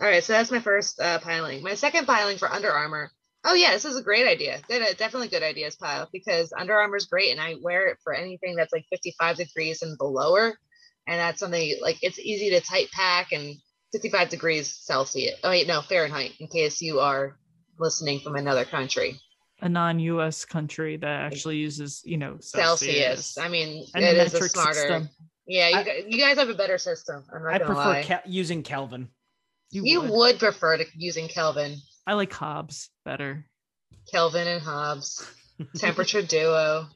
[0.00, 1.62] All right, so that's my first uh, piling.
[1.62, 3.10] My second piling for Under Armour.
[3.44, 4.60] Oh yeah, this is a great idea.
[4.68, 7.98] Good, uh, definitely good ideas pile because Under Armour is great, and I wear it
[8.02, 10.52] for anything that's like 55 degrees and below.
[11.10, 13.56] And that's something like it's easy to tight pack and
[13.92, 15.38] 55 degrees Celsius.
[15.42, 16.32] Oh wait, no Fahrenheit.
[16.38, 17.36] In case you are
[17.80, 19.18] listening from another country,
[19.60, 20.44] A non-U.S.
[20.44, 23.36] country that actually uses, you know, Celsius.
[23.36, 24.72] I mean, and it the is a smarter.
[24.74, 25.08] system.
[25.48, 27.24] Yeah, you, I- you guys have a better system.
[27.34, 28.02] I'm not I gonna prefer lie.
[28.22, 29.08] Ke- using Kelvin.
[29.72, 30.10] You, You would.
[30.12, 33.46] would prefer to using Kelvin, I like Hobbes better.
[34.12, 35.26] Kelvin and Hobbes,
[35.76, 36.86] temperature duo,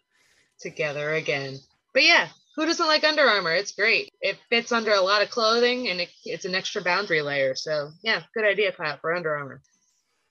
[0.61, 1.59] together again.
[1.93, 3.53] But yeah, who doesn't like Under Armour?
[3.53, 4.11] It's great.
[4.21, 7.55] It fits under a lot of clothing and it, it's an extra boundary layer.
[7.55, 9.61] So yeah, good idea, Pat, for Under Armour.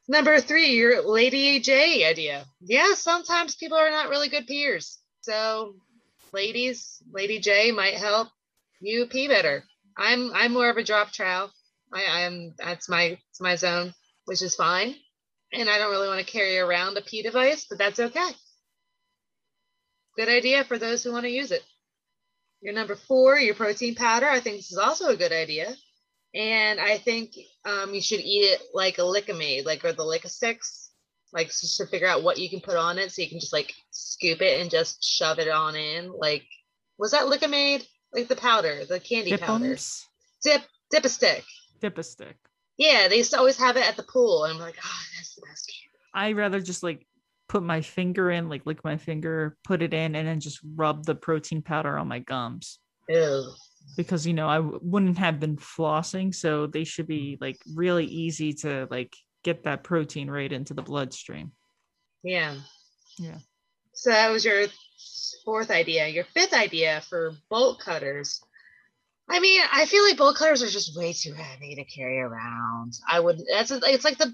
[0.07, 2.45] Number three, your Lady J idea.
[2.61, 4.99] Yeah, sometimes people are not really good peers.
[5.21, 5.75] So
[6.31, 8.29] ladies, Lady J might help
[8.81, 9.63] you pee better.
[9.97, 11.49] I'm I'm more of a drop trow.
[11.93, 13.93] I am that's my it's my zone,
[14.25, 14.95] which is fine.
[15.53, 18.29] And I don't really want to carry around a pee device, but that's okay.
[20.17, 21.63] Good idea for those who want to use it.
[22.63, 24.25] Your number four, your protein powder.
[24.25, 25.75] I think this is also a good idea.
[26.33, 27.35] And I think
[27.65, 30.91] um, you should eat it like a Lik-M-Aid, like or the Licka sticks,
[31.33, 33.53] like just to figure out what you can put on it, so you can just
[33.53, 36.11] like scoop it and just shove it on in.
[36.11, 36.43] Like,
[36.97, 37.85] was that Lik-M-Aid?
[38.13, 39.65] Like the powder, the candy powder.
[39.65, 40.05] Dipums,
[40.43, 41.43] Dip, dip a stick.
[41.81, 42.37] dip a stick.
[42.77, 44.45] Yeah, they used to always have it at the pool.
[44.45, 45.89] And I'm like, oh, that's the best candy.
[46.13, 47.05] I rather just like
[47.47, 51.05] put my finger in, like lick my finger, put it in, and then just rub
[51.05, 52.79] the protein powder on my gums.
[53.09, 53.51] Ew.
[53.97, 58.05] Because you know I w- wouldn't have been flossing, so they should be like really
[58.05, 59.13] easy to like
[59.43, 61.51] get that protein right into the bloodstream.
[62.23, 62.55] Yeah.
[63.19, 63.39] Yeah.
[63.93, 64.65] So that was your
[65.45, 66.07] fourth idea.
[66.07, 68.41] Your fifth idea for bolt cutters.
[69.29, 72.93] I mean, I feel like bolt cutters are just way too heavy to carry around.
[73.07, 73.39] I would.
[73.51, 74.33] That's it's like the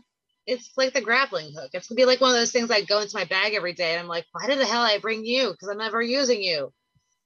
[0.49, 1.69] it's like the grappling hook.
[1.73, 3.91] It's gonna be like one of those things I go into my bag every day
[3.91, 5.51] and I'm like, why did the hell I bring you?
[5.51, 6.71] Because I'm never using you.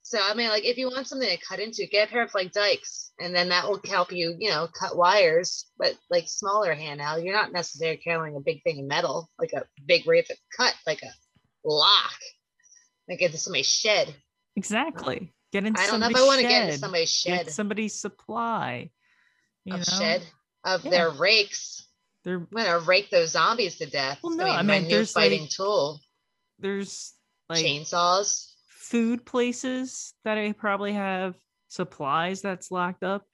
[0.02, 2.34] So I mean, like if you want something to cut into, get a pair of
[2.34, 6.76] like dikes, and then that will help you, you know, cut wires, but like smaller
[6.76, 7.24] handheld.
[7.24, 10.76] You're not necessarily carrying a big thing of metal, like a big rate of cut,
[10.86, 11.10] like a
[11.64, 12.18] lock,
[13.08, 14.14] like into somebody's shed.
[14.58, 15.34] Exactly.
[15.54, 16.80] Get into I don't know if somebody's I want to get into shed.
[16.80, 18.90] somebody's shed Get somebody's supply.
[19.66, 20.28] You of know, shed
[20.66, 20.92] of Yeah.
[20.92, 21.83] their rakes.
[22.24, 24.20] They're I'm gonna rake those zombies to death.
[24.24, 26.00] Well, no, gonna be I mean, new there's, fighting like, tool.
[26.60, 27.14] there's
[27.50, 28.52] like Chainsaws.
[28.68, 31.36] food places that I probably have
[31.68, 33.26] supplies that's locked up.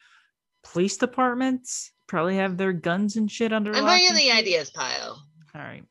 [0.63, 3.75] Police departments probably have their guns and shit under.
[3.75, 5.23] I'm in the ideas pile.
[5.53, 5.83] All right,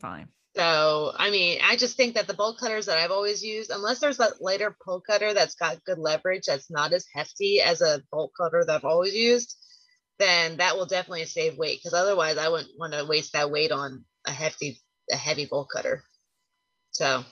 [0.00, 0.28] fine.
[0.56, 3.98] So, I mean, I just think that the bolt cutters that I've always used, unless
[3.98, 8.00] there's that lighter pull cutter that's got good leverage, that's not as hefty as a
[8.12, 9.56] bolt cutter that I've always used,
[10.18, 11.80] then that will definitely save weight.
[11.80, 15.68] Because otherwise, I wouldn't want to waste that weight on a hefty, a heavy bolt
[15.72, 16.02] cutter.
[16.92, 17.24] So,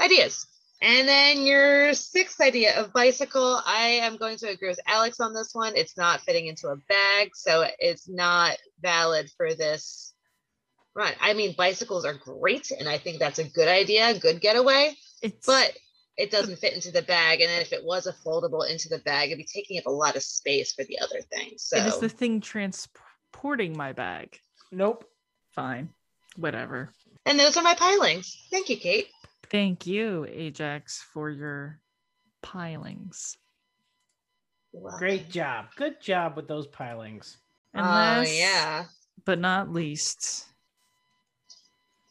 [0.00, 0.46] ideas.
[0.82, 5.32] And then your sixth idea of bicycle, I am going to agree with Alex on
[5.32, 5.72] this one.
[5.74, 10.12] It's not fitting into a bag, so it's not valid for this
[10.96, 11.14] Right.
[11.20, 15.46] I mean, bicycles are great, and I think that's a good idea, good getaway, It's
[15.46, 15.76] but
[16.16, 17.40] it doesn't fit into the bag.
[17.40, 19.90] And then if it was a foldable into the bag, it'd be taking up a
[19.90, 21.64] lot of space for the other things.
[21.64, 24.38] So it is the thing transporting my bag.
[24.72, 25.04] Nope.
[25.52, 25.88] Fine,
[26.36, 26.90] whatever.
[27.24, 28.46] and those are my pilings.
[28.50, 29.08] Thank you, Kate.
[29.50, 31.80] Thank you, Ajax, for your
[32.42, 33.38] pilings.
[34.74, 35.66] Love Great job.
[35.76, 37.38] Good job with those pilings.
[37.72, 38.84] And oh last yeah.
[39.24, 40.44] but not least,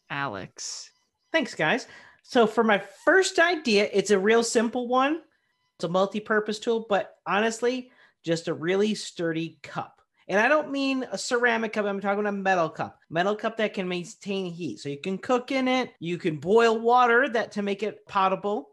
[0.10, 0.90] Alex.
[1.32, 1.88] Thanks, guys.
[2.28, 5.22] So for my first idea, it's a real simple one.
[5.78, 7.92] It's a multi-purpose tool, but honestly,
[8.24, 10.02] just a really sturdy cup.
[10.28, 13.00] And I don't mean a ceramic cup, I'm talking a metal cup.
[13.12, 14.80] Metal cup that can maintain heat.
[14.80, 18.72] So you can cook in it, you can boil water that to make it potable.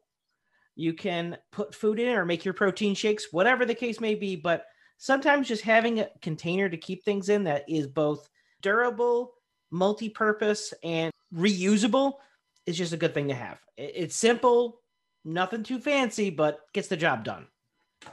[0.74, 4.14] You can put food in it or make your protein shakes, whatever the case may
[4.14, 4.64] be, but
[4.96, 8.30] sometimes just having a container to keep things in that is both
[8.62, 9.34] durable,
[9.70, 12.14] multi-purpose and reusable
[12.66, 13.58] is just a good thing to have.
[13.76, 14.80] It's simple,
[15.24, 17.46] nothing too fancy, but gets the job done.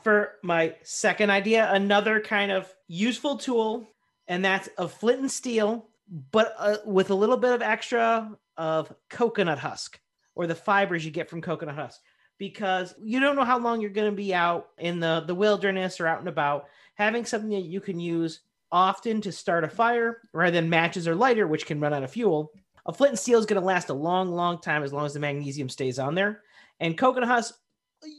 [0.04, 3.88] For my second idea, another kind of useful tool,
[4.28, 5.88] and that's a flint and steel,
[6.32, 10.00] but uh, with a little bit of extra of coconut husk
[10.36, 12.00] or the fibers you get from coconut husk.
[12.38, 16.00] Because you don't know how long you're going to be out in the, the wilderness
[16.00, 16.68] or out and about.
[16.96, 18.42] Having something that you can use
[18.72, 22.12] often to start a fire rather than matches or lighter, which can run out of
[22.12, 22.52] fuel.
[22.90, 25.14] A flint and steel is going to last a long, long time as long as
[25.14, 26.42] the magnesium stays on there.
[26.80, 27.54] And coconut husk,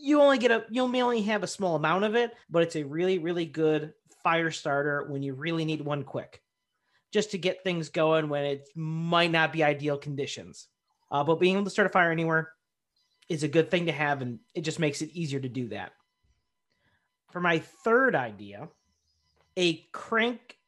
[0.00, 2.76] you only get a you may only have a small amount of it, but it's
[2.76, 6.40] a really, really good fire starter when you really need one quick,
[7.10, 10.68] just to get things going when it might not be ideal conditions.
[11.10, 12.52] Uh, but being able to start a fire anywhere
[13.28, 15.90] is a good thing to have, and it just makes it easier to do that.
[17.32, 18.68] For my third idea,
[19.56, 20.58] a crank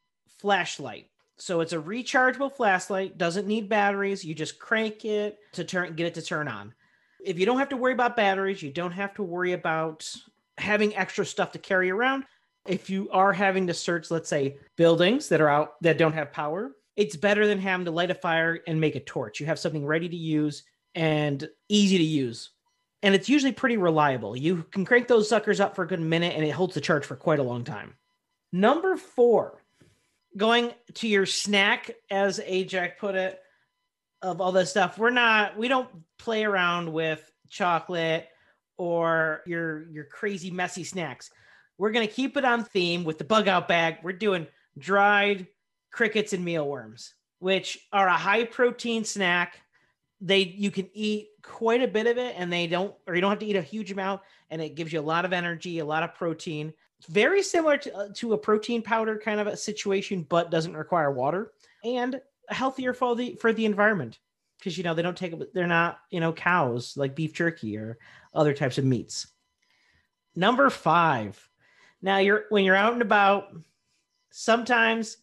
[0.41, 1.07] flashlight.
[1.39, 4.25] So it's a rechargeable flashlight, doesn't need batteries.
[4.25, 6.75] You just crank it to turn get it to turn on.
[7.25, 10.09] If you don't have to worry about batteries, you don't have to worry about
[10.59, 12.25] having extra stuff to carry around.
[12.67, 16.33] If you are having to search, let's say, buildings that are out that don't have
[16.33, 19.41] power, it's better than having to light a fire and make a torch.
[19.41, 20.63] You have something ready to use
[20.95, 22.51] and easy to use.
[23.03, 24.37] And it's usually pretty reliable.
[24.37, 27.05] You can crank those suckers up for a good minute and it holds the charge
[27.05, 27.95] for quite a long time.
[28.53, 29.62] Number four,
[30.37, 33.41] going to your snack, as Ajax put it,
[34.23, 34.99] of all this stuff.
[34.99, 38.29] We're not, we don't play around with chocolate
[38.79, 41.31] or your your crazy messy snacks.
[41.79, 43.99] We're gonna keep it on theme with the bug out bag.
[44.03, 44.47] We're doing
[44.79, 45.47] dried
[45.91, 49.61] crickets and mealworms, which are a high protein snack.
[50.21, 53.31] They you can eat quite a bit of it, and they don't, or you don't
[53.31, 55.85] have to eat a huge amount, and it gives you a lot of energy, a
[55.85, 56.73] lot of protein.
[57.09, 61.11] Very similar to, uh, to a protein powder kind of a situation, but doesn't require
[61.11, 61.53] water
[61.85, 64.19] and healthier for the for the environment
[64.59, 67.99] because you know they don't take they're not you know cows like beef jerky or
[68.35, 69.27] other types of meats.
[70.35, 71.49] Number five.
[72.01, 73.55] Now you're when you're out and about,
[74.31, 75.19] sometimes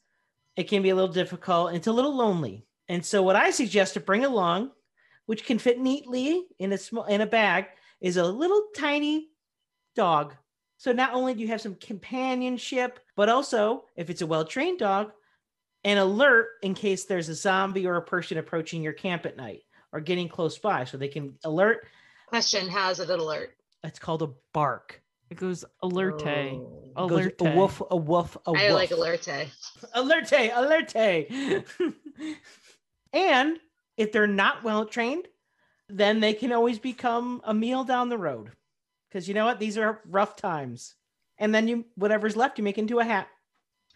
[0.55, 1.73] it can be a little difficult.
[1.73, 4.71] It's a little lonely, and so what I suggest to bring along,
[5.25, 7.65] which can fit neatly in a small in a bag,
[7.99, 9.29] is a little tiny
[9.95, 10.35] dog.
[10.79, 14.79] So not only do you have some companionship, but also if it's a well trained
[14.79, 15.11] dog,
[15.83, 19.63] an alert in case there's a zombie or a person approaching your camp at night
[19.91, 21.85] or getting close by, so they can alert.
[22.27, 23.51] Question: How is it an alert?
[23.83, 25.01] It's called a bark.
[25.29, 26.57] It goes alerte.
[26.95, 27.05] Oh.
[27.05, 27.53] It goes, Alerte.
[27.53, 28.61] a woof, a woof, a I woof.
[28.61, 29.47] I like alerte.
[29.95, 31.65] alerte, alerte.
[33.13, 33.57] and
[33.97, 35.27] if they're not well trained,
[35.89, 38.51] then they can always become a meal down the road.
[39.09, 39.59] Because you know what?
[39.59, 40.95] These are rough times.
[41.37, 43.27] And then you whatever's left, you make into a hat.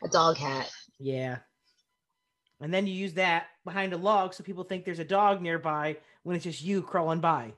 [0.03, 0.71] A dog hat.
[0.99, 1.37] Yeah.
[2.59, 5.97] And then you use that behind a log so people think there's a dog nearby
[6.23, 7.53] when it's just you crawling by.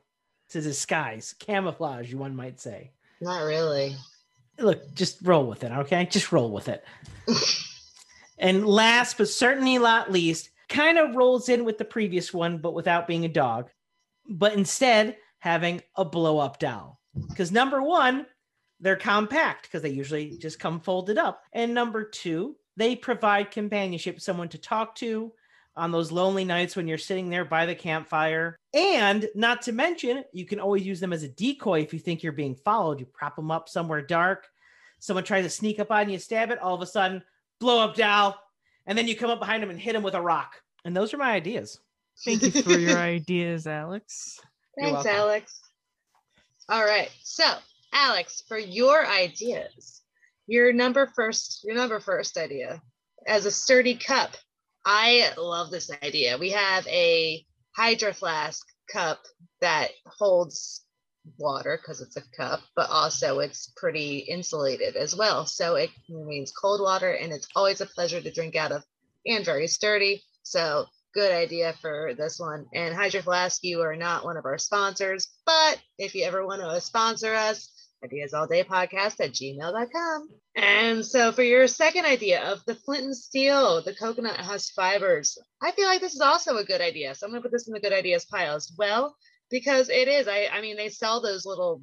[0.48, 2.92] It's a disguise, camouflage, one might say.
[3.22, 3.96] Not really.
[4.58, 6.06] Look, just roll with it, okay?
[6.06, 6.84] Just roll with it.
[8.40, 12.74] and last but certainly not least, kind of rolls in with the previous one, but
[12.74, 13.70] without being a dog,
[14.28, 17.00] but instead having a blow up doll.
[17.30, 18.26] Because number one,
[18.80, 21.44] they're compact because they usually just come folded up.
[21.54, 25.32] And number two, they provide companionship, someone to talk to
[25.78, 28.58] on those lonely nights when you're sitting there by the campfire.
[28.74, 32.24] And not to mention, you can always use them as a decoy if you think
[32.24, 33.00] you're being followed.
[33.00, 34.48] You prop them up somewhere dark.
[35.00, 37.24] Someone tries to sneak up on you, stab it, all of a sudden,
[37.60, 38.40] blow up doll.
[38.86, 40.62] And then you come up behind them and hit them with a rock.
[40.86, 41.80] And those are my ideas.
[42.24, 44.40] Thank you for your ideas, Alex.
[44.80, 45.06] Thanks.
[45.06, 45.62] Alex.
[46.68, 47.12] All right.
[47.24, 47.46] So,
[47.94, 50.02] Alex, for your ideas,
[50.48, 52.82] your number first, your number first idea
[53.28, 54.32] as a sturdy cup.
[54.86, 56.38] I love this idea.
[56.38, 57.46] We have a
[57.76, 59.20] hydro flask cup
[59.62, 60.86] that holds
[61.38, 65.46] water because it's a cup, but also it's pretty insulated as well.
[65.46, 68.84] So it means cold water and it's always a pleasure to drink out of
[69.26, 70.24] and very sturdy.
[70.44, 70.86] So
[71.16, 72.66] good idea for this one.
[72.74, 76.62] And Hydro Flask, you are not one of our sponsors, but if you ever want
[76.62, 77.72] to sponsor us,
[78.04, 80.30] ideasalldaypodcast at gmail.com.
[80.56, 85.38] And so for your second idea of the flint and steel, the coconut husk fibers,
[85.64, 87.16] I feel like this is also a good idea.
[87.16, 89.16] So I'm gonna put this in the good ideas pile as well,
[89.50, 90.28] because it is.
[90.28, 91.82] I, I mean, they sell those little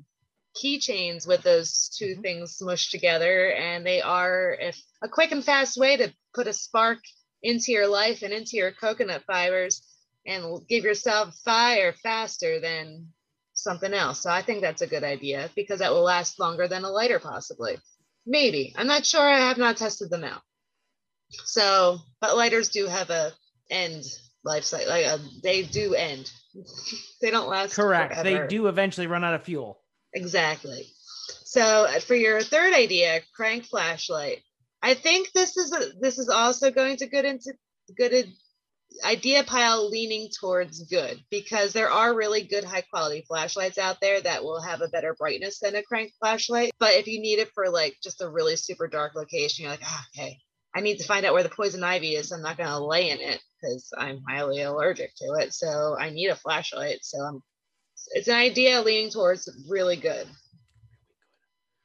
[0.62, 2.22] keychains with those 2 Mhm.
[2.22, 6.52] things smushed together, and they are if a quick and fast way to put a
[6.52, 6.98] spark
[7.42, 9.82] into your life and into your coconut fibers
[10.26, 13.08] and give yourself fire faster than
[13.54, 14.22] something else.
[14.22, 17.18] So I think that's a good idea because that will last longer than a lighter,
[17.18, 17.78] possibly.
[18.26, 18.72] Maybe.
[18.76, 19.20] I'm not sure.
[19.20, 20.42] I have not tested them out.
[21.44, 23.32] So, but lighters do have a
[23.70, 24.04] end
[24.44, 24.88] life cycle.
[24.88, 26.30] Like uh they do end.
[27.20, 27.74] they don't last.
[27.74, 28.22] Correct.
[28.22, 29.80] They do eventually run out of fuel.
[30.12, 30.86] Exactly.
[31.44, 34.42] So uh, for your third idea, crank flashlight.
[34.82, 37.52] I think this is a, this is also going to good into
[37.96, 38.26] good
[39.04, 44.20] idea pile leaning towards good because there are really good high quality flashlights out there
[44.20, 46.72] that will have a better brightness than a crank flashlight.
[46.78, 49.84] But if you need it for like just a really super dark location, you're like,
[49.84, 50.38] ah, okay,
[50.74, 52.32] I need to find out where the poison ivy is.
[52.32, 55.52] I'm not going to lay in it because I'm highly allergic to it.
[55.52, 56.98] So I need a flashlight.
[57.02, 57.42] So I'm
[58.14, 60.26] it's an idea leaning towards really good.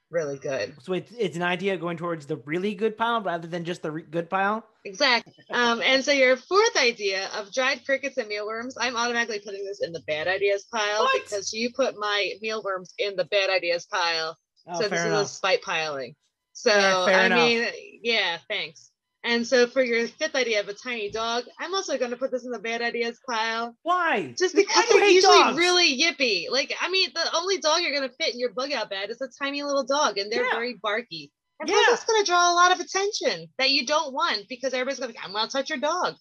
[0.09, 0.73] Really good.
[0.81, 3.91] So it's, it's an idea going towards the really good pile rather than just the
[3.91, 4.63] re- good pile.
[4.85, 5.33] Exactly.
[5.51, 9.81] Um, and so your fourth idea of dried crickets and mealworms, I'm automatically putting this
[9.83, 11.23] in the bad ideas pile What?
[11.23, 14.37] because you put my mealworms in the bad ideas pile.
[14.65, 16.15] Oh, so this fair is a spite piling.
[16.53, 17.39] So Yeah, I enough.
[17.39, 17.67] mean,
[18.01, 18.91] yeah, thanks.
[19.23, 22.31] And so for your fifth idea of a tiny dog, I'm also going to put
[22.31, 24.33] this in the bad ideas pile Why?
[24.37, 25.57] just because they're usually dogs?
[25.57, 26.45] really yippy.
[26.49, 29.19] Like, I mean, the only dog you're gonna fit in your bug out bed is
[29.21, 30.51] a tiny little dog, and they're Yeah.
[30.51, 31.31] very barky.
[31.59, 31.93] And plus, Yeah.
[31.95, 35.17] it's gonna draw a lot of attention that you don't want because everybody's gonna be,
[35.17, 36.15] like, I'm gonna touch your dog.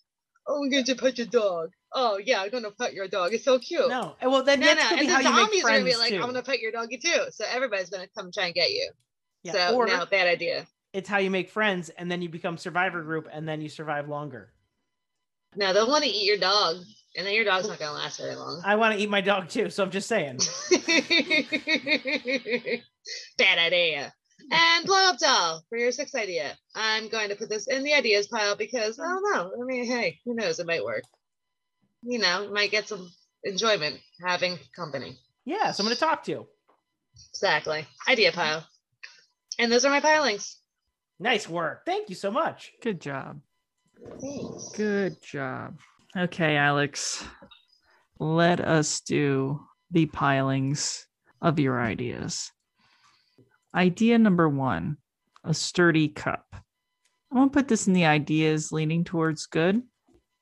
[0.49, 1.70] Oh, I'm going to pet your dog.
[1.92, 3.34] Oh yeah, I'm gonna pet your dog.
[3.34, 3.88] It's so cute.
[3.88, 4.16] No.
[4.20, 4.97] And Well, then no, that's no.
[4.97, 6.16] And be the how you make zombies are gonna be like, too.
[6.16, 7.26] I'm gonna pet your doggy too.
[7.30, 8.90] So everybody's gonna come try and get you.
[9.42, 10.66] Yeah, So or- no, bad idea.
[10.97, 14.09] It's how you make friends, and then you become survivor group, and then you survive
[14.09, 14.55] longer.
[15.55, 16.76] No, they'll want to eat your dog,
[17.14, 18.62] and then your dog's not gonna last very long.
[18.64, 20.38] I want to eat my dog too, so I'm just saying.
[23.36, 24.11] Bad idea.
[24.51, 26.57] And blow up doll for your sixth idea.
[26.74, 29.53] I'm going to put this in the ideas pile because I don't know.
[29.53, 30.61] I mean, hey, who knows?
[30.61, 31.03] It might work.
[32.05, 33.12] You know, might get some
[33.44, 35.18] enjoyment having company.
[35.44, 36.47] Yeah, someone to talk to.
[37.34, 37.86] Exactly.
[38.09, 38.66] Idea pile.
[39.59, 40.57] And those are my pilings.
[41.19, 41.85] Nice work.
[41.87, 42.73] Thank you so much.
[42.83, 43.41] Good job.
[44.21, 44.71] Thanks.
[44.75, 45.79] Good job.
[46.17, 47.25] Okay, Alex.
[48.19, 49.61] Let us do
[49.91, 51.07] the pilings
[51.41, 52.51] of your ideas.
[53.75, 54.97] Idea number one
[55.45, 56.45] a sturdy cup.
[57.31, 59.83] I'm going to put this in the ideas leaning towards good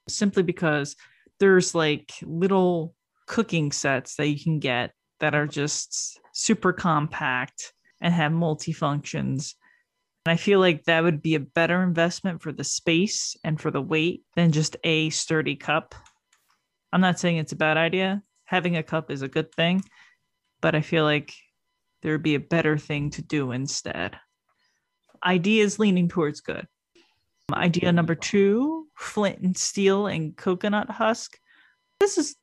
[0.08, 0.96] simply because
[1.40, 2.94] there's like little
[3.26, 9.54] cooking sets that you can get that are just super compact and have multifunctions.
[10.26, 13.70] And I feel like that would be a better investment for the space and for
[13.70, 15.94] the weight than just a sturdy cup.
[16.92, 18.22] I'm not saying it's a bad idea.
[18.46, 19.84] Having a cup is a good thing,
[20.60, 21.34] but I feel like
[22.02, 24.16] there would be a better thing to do instead.
[25.24, 26.66] Ideas leaning towards good.
[27.52, 31.38] Idea number two flint and steel and coconut husk.
[32.00, 32.36] This is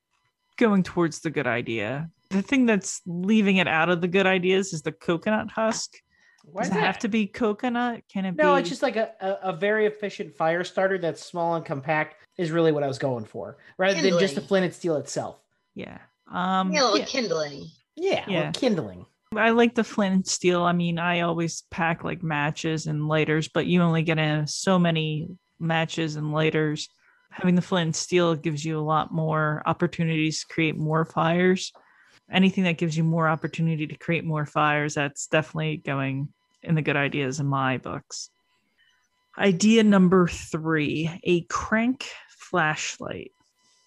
[0.58, 2.10] going towards the good idea.
[2.30, 5.94] The thing that's leaving it out of the good ideas is the coconut husk.
[6.44, 8.04] Why Does it have to be coconut?
[8.12, 8.62] Can it be No, be?
[8.62, 12.52] it's just like a, a, a very efficient fire starter that's small and compact is
[12.52, 15.38] really what I was going for, rather than just the flint and steel itself.
[15.76, 16.00] yeah.
[16.32, 17.06] Um, Yeah, a little yeah.
[17.06, 17.66] kindling.
[17.96, 18.52] Yeah, well, Yeah.
[18.52, 19.06] kindling.
[19.36, 20.62] I like the flint and steel.
[20.64, 24.80] I mean, I always pack like matches and lighters, but you only get in so
[24.80, 25.28] many
[25.60, 26.90] matches and lighters.
[27.32, 31.72] Having the flint and steel gives you a lot more opportunities to create more fires.
[32.32, 36.30] Anything that gives you more opportunity to create more fires, that's definitely going
[36.64, 38.30] in the good ideas in my books.
[39.38, 43.32] Idea number three a crank flashlight.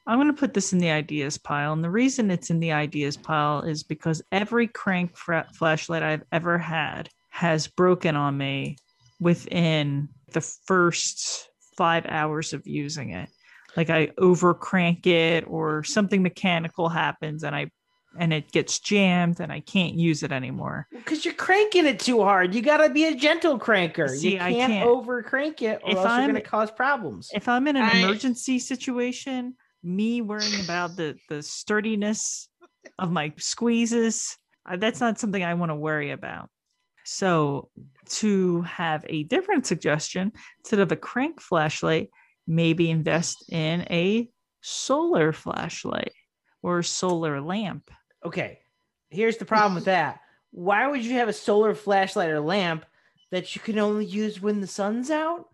[0.07, 1.73] I'm going to put this in the ideas pile.
[1.73, 6.59] And the reason it's in the ideas pile is because every crank flashlight I've ever
[6.59, 8.77] had has broken on me
[9.21, 13.29] within the first five hours of using it.
[13.77, 17.71] Like I over crank it or something mechanical happens and I
[18.19, 20.87] and it gets jammed and I can't use it anymore.
[20.93, 22.55] Because you're cranking it too hard.
[22.55, 24.09] You got to be a gentle cranker.
[24.09, 24.89] See, you can't, can't.
[24.89, 27.31] over crank it, or If else you're I'm- going to cause problems.
[27.35, 32.49] If I'm in an I- emergency situation, me worrying about the the sturdiness
[32.99, 34.37] of my squeezes,
[34.67, 36.49] uh, that's not something I want to worry about.
[37.05, 37.69] So,
[38.21, 42.09] to have a different suggestion, instead of a crank flashlight,
[42.47, 44.29] maybe invest in a
[44.63, 46.13] solar flashlight
[46.63, 47.91] or solar lamp.
[48.25, 48.61] Okay,
[49.11, 50.21] here's the problem with that.
[50.51, 52.87] why would you have a solar flashlight or lamp
[53.31, 55.49] that you can only use when the sun's out?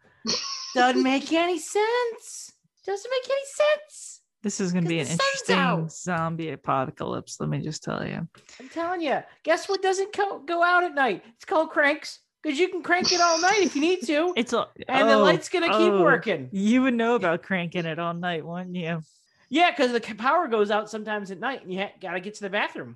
[0.74, 2.52] Doesn't make any sense.
[2.86, 4.20] Doesn't make any sense.
[4.42, 5.92] This is going to be an interesting out.
[5.92, 7.38] zombie apocalypse.
[7.40, 8.26] Let me just tell you.
[8.58, 9.20] I'm telling you.
[9.44, 11.22] Guess what doesn't co- go out at night?
[11.34, 14.52] It's called cranks because you can crank it all night if you need to, It's
[14.52, 14.64] and
[15.08, 16.02] the oh, light's gonna keep oh.
[16.02, 16.48] working.
[16.52, 19.02] You would know about cranking it all night, wouldn't you?
[19.50, 22.40] Yeah, because the power goes out sometimes at night, and you ha- gotta get to
[22.42, 22.94] the bathroom.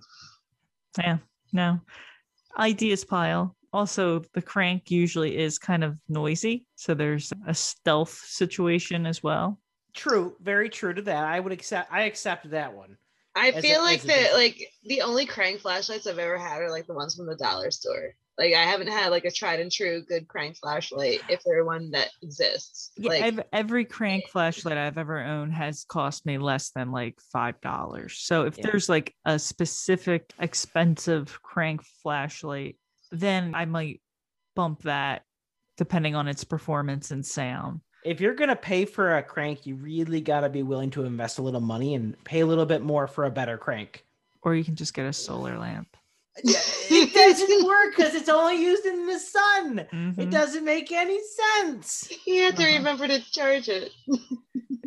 [0.96, 1.18] Yeah,
[1.52, 1.80] no.
[2.58, 3.56] Ideas pile.
[3.72, 9.58] Also, the crank usually is kind of noisy, so there's a stealth situation as well.
[9.94, 11.24] True, very true to that.
[11.24, 11.92] I would accept.
[11.92, 12.96] I accept that one.
[13.34, 16.38] I As a- feel like as a that like the only crank flashlights I've ever
[16.38, 18.14] had are like the ones from the dollar store.
[18.36, 21.90] Like I haven't had like a tried and true good crank flashlight if they're one
[21.92, 22.90] that exists.
[22.96, 27.18] Yeah, like ev- every crank flashlight I've ever owned has cost me less than like
[27.32, 28.18] five dollars.
[28.18, 28.64] So if Yeah.
[28.66, 32.76] there's like a specific expensive crank flashlight,
[33.12, 34.00] then I might
[34.56, 35.22] bump that
[35.76, 37.80] depending on its performance and sound.
[38.04, 41.42] If you're gonna pay for a crank, you really gotta be willing to invest a
[41.42, 44.04] little money and pay a little bit more for a better crank.
[44.42, 45.96] Or you can just get a solar lamp.
[46.36, 49.78] it doesn't work because it's only used in the sun.
[49.80, 50.30] It Mhm.
[50.30, 51.18] doesn't make any
[51.58, 52.10] sense.
[52.26, 52.76] you have to Uh-huh.
[52.78, 53.92] remember to charge it.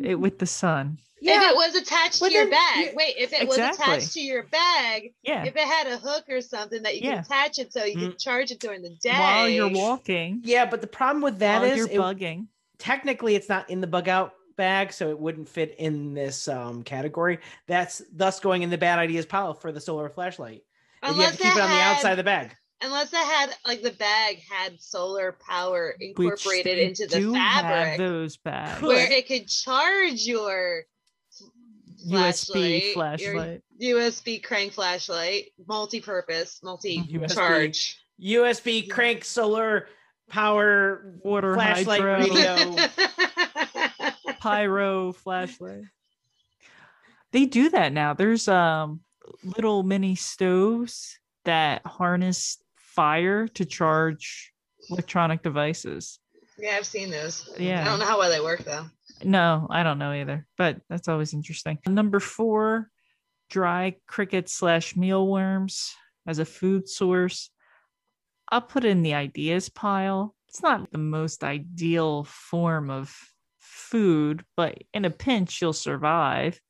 [0.00, 0.98] It with the sun.
[1.20, 2.86] If it was attached But to your bag.
[2.86, 5.44] you- Wait, if it was attached to your bag, Yeah.
[5.44, 7.14] if it had a hook or something that you Yeah.
[7.16, 8.00] can attach it so you Mm.
[8.10, 9.10] can charge it during the day.
[9.10, 12.46] While you're walking, yeah, but the problem with that while is you're it- bugging.
[12.78, 16.82] technically it's not in the bug out bag, so it wouldn't fit in this um,
[16.84, 17.38] category.
[17.66, 20.62] That's thus going in the bad ideas pile for the solar flashlight.
[21.02, 22.54] If you have to keep it on the had- outside of the bag.
[22.80, 28.80] Unless it had like the bag had solar power incorporated into the fabric those bags.
[28.80, 29.12] Where Could.
[29.16, 30.84] it could charge your
[32.08, 33.96] USB flashlight, your.
[33.98, 37.98] USB crank flashlight, multi-purpose, multi-charge.
[38.22, 39.88] USB crank solar
[40.28, 42.18] power Water flashlight hydro.
[42.20, 42.76] radio.
[44.38, 45.82] pyro flashlight.
[47.32, 48.14] They do that now.
[48.14, 49.00] There's um
[49.42, 54.52] little mini stoves that harness fire to charge
[54.90, 56.18] electronic devices.
[56.58, 57.50] yeah, I've seen those.
[57.58, 57.82] Yeah.
[57.82, 58.86] I don't know how well they work though.
[59.24, 61.78] No, I don't know either, but that's always interesting.
[61.86, 62.90] Number four,
[63.50, 65.94] dry cricket slash mealworms
[66.26, 67.50] as a food source.
[68.50, 70.34] I'll put in the ideas pile.
[70.48, 73.14] It's not the most ideal form of
[73.58, 76.60] food, but in a pinch, you'll survive.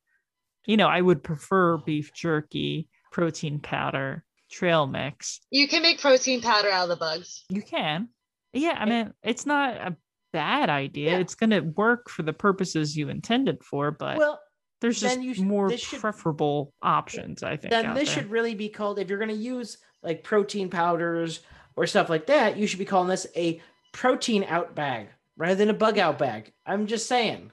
[0.69, 5.41] You know, I would prefer beef jerky, protein powder, trail mix.
[5.51, 7.45] You can make protein powder out of the bugs.
[7.49, 8.11] You can.
[8.53, 9.97] Yeah, I mean, it's not a
[10.33, 11.13] bad idea.
[11.13, 11.19] Yeah.
[11.19, 14.39] It's going to work for the purposes you intended for, but Well,
[14.83, 17.71] there's then just you should- more this should- preferable options, I think.
[17.71, 18.23] then this there.
[18.23, 21.41] should really be called if you're going to use like protein powders
[21.77, 23.61] or stuff like that, you should be calling this a
[23.93, 25.09] protein out bag
[25.39, 26.53] rather than a bug out bag.
[26.67, 27.53] I'm just saying.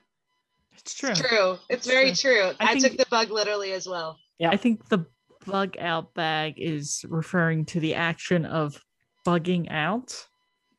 [0.78, 1.10] It's true.
[1.12, 1.58] It's true.
[1.70, 2.52] It's very It's true.
[2.60, 4.18] I I, took the bug literally as well.
[4.38, 4.50] Yeah.
[4.50, 5.06] I think the
[5.46, 8.84] bug out bag is referring to the action of
[9.26, 10.28] bugging out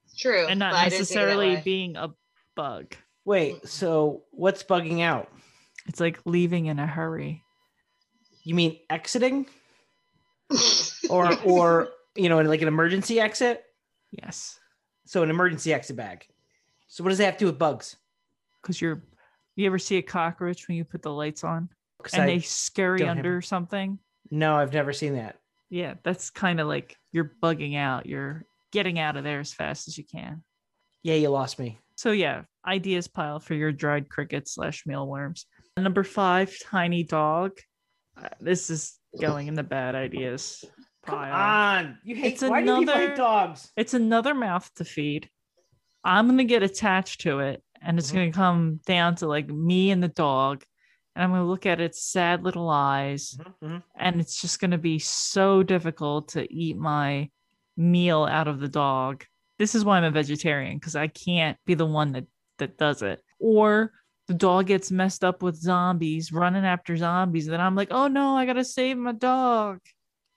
[0.04, 0.46] It's true.
[0.46, 2.10] and not but I didn't take it that necessarily being a
[2.54, 2.94] bug.
[3.24, 5.28] Wait, so what's bugging out?
[5.86, 7.42] It's like leaving in a hurry.
[8.44, 9.46] You mean exiting
[11.10, 13.64] or or you know like an emergency exit?
[14.12, 14.58] Yes.
[15.06, 16.26] So an emergency exit bag.
[16.88, 17.96] So what does that have to do with bugs?
[18.62, 19.02] Because you're,
[19.56, 21.68] you ever see a cockroach when you put the lights on
[22.12, 23.98] and I- they scurry don't have under something?
[24.30, 25.36] no, I've never seen that.
[25.70, 28.06] Yeah, that's kind of like you're bugging out.
[28.06, 30.42] You're getting out of there as fast as you can.
[31.02, 31.78] Yeah, you lost me.
[31.96, 35.46] So yeah, ideas pile for your dried crickets slash mealworms.
[35.76, 37.58] Number five, tiny dog.
[38.16, 40.64] Uh, This is going in the bad ideas
[41.04, 41.32] pile.
[41.32, 41.98] Come on.
[42.04, 43.70] You hate It's why do you another- hate dogs?
[43.76, 45.28] It's another mouth to feed.
[46.04, 48.14] I'm gonna get attached to it, and it's Mhm.
[48.14, 50.64] gonna come down to like me and the dog,
[51.14, 53.82] and I'm gonna look at its sad little eyes, Mhm.
[53.94, 57.30] and it's just going to be so difficult to eat my
[57.76, 59.24] meal out of the dog.
[59.58, 62.26] This is why I'm a vegetarian because I can't be the one that
[62.58, 63.22] that does it.
[63.38, 63.92] Or
[64.28, 68.08] the dog gets messed up with zombies, running after zombies, and then I'm like, oh
[68.08, 69.80] no, I gotta save my dog.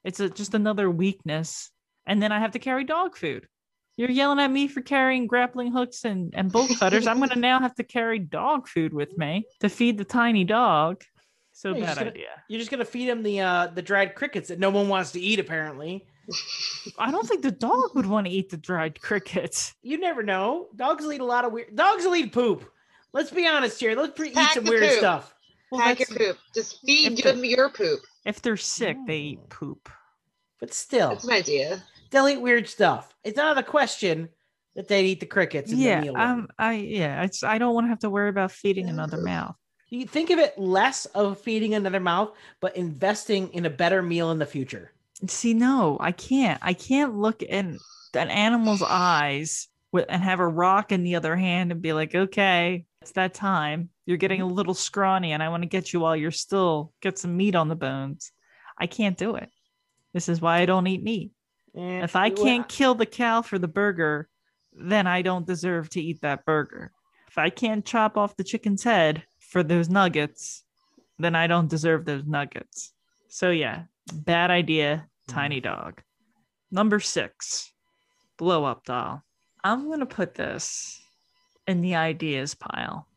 [0.04, 1.72] It's a, just another weakness,
[2.06, 3.48] and then I have to carry dog food.
[4.00, 7.06] You're yelling at me for carrying grappling hooks and, and bolt cutters.
[7.06, 11.04] I'm gonna now have to carry dog food with me to feed the tiny dog.
[11.52, 12.28] So Yeah, you're bad gonna- idea.
[12.48, 15.20] You're just gonna feed him the uh the dried crickets that no one wants to
[15.20, 16.08] eat, apparently.
[16.98, 19.76] I don't think the dog would want to eat the dried crickets.
[19.82, 20.68] You never know.
[20.78, 22.72] Dogs will eat a lot of weird dogs will eat poop.
[23.12, 23.98] Let's be honest here.
[23.98, 24.98] Let's pre- eat some weird poop.
[25.00, 25.36] stuff.
[25.72, 26.38] Well, Pack your poop.
[26.56, 28.00] Just feed if them your poop.
[28.26, 29.90] if they're sick, they eat poop.
[30.62, 31.84] But still, It's an idea.
[32.10, 33.14] They'll eat weird stuff.
[33.24, 34.30] It's not a question
[34.76, 35.72] that they'd eat the crickets.
[35.72, 38.52] In yeah, the um, I yeah, it's I don't want to have to worry about
[38.52, 39.56] feeding another mouth.
[39.90, 44.32] You think of it less of feeding another mouth, but investing in a better meal
[44.32, 44.92] in the future.
[45.28, 46.60] See, no, I can't.
[46.62, 47.80] I can't look in
[48.14, 52.14] an animal's eyes with and have a rock in the other hand and be like,
[52.14, 53.90] okay, it's that time.
[54.06, 57.18] You're getting a little scrawny, and I want to get you while you're still get
[57.18, 58.32] some meat on the bones.
[58.78, 59.50] I can't do it.
[60.14, 61.32] This is why I don't eat meat.
[61.80, 64.28] And If I can't kill the cow for the burger,
[64.74, 66.92] then I don't deserve to eat that burger.
[67.30, 70.64] If I can't chop off the chicken's head for those nuggets,
[71.18, 72.92] then I don't deserve those nuggets.
[73.30, 75.64] So, yeah, bad idea, tiny mm.
[75.64, 76.02] dog.
[76.72, 77.72] Number six,
[78.38, 79.24] blow up doll.
[79.64, 81.02] I'm going to put this
[81.68, 83.08] in the ideas pile.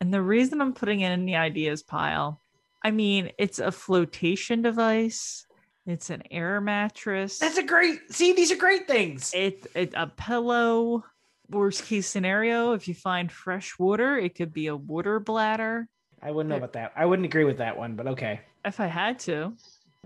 [0.00, 2.40] And the reason I'm putting it in the ideas pile,
[2.84, 5.43] I mean, it's a flotation device,
[5.86, 7.38] it's an air mattress.
[7.38, 8.12] That's a great.
[8.12, 9.32] See, these are great things.
[9.34, 11.04] It, it a pillow.
[11.50, 15.86] Worst case scenario, if you find fresh water, it could be a water bladder.
[16.22, 16.92] I wouldn't know about that.
[16.96, 18.40] I wouldn't agree with that one, but okay.
[18.64, 19.52] If I had to,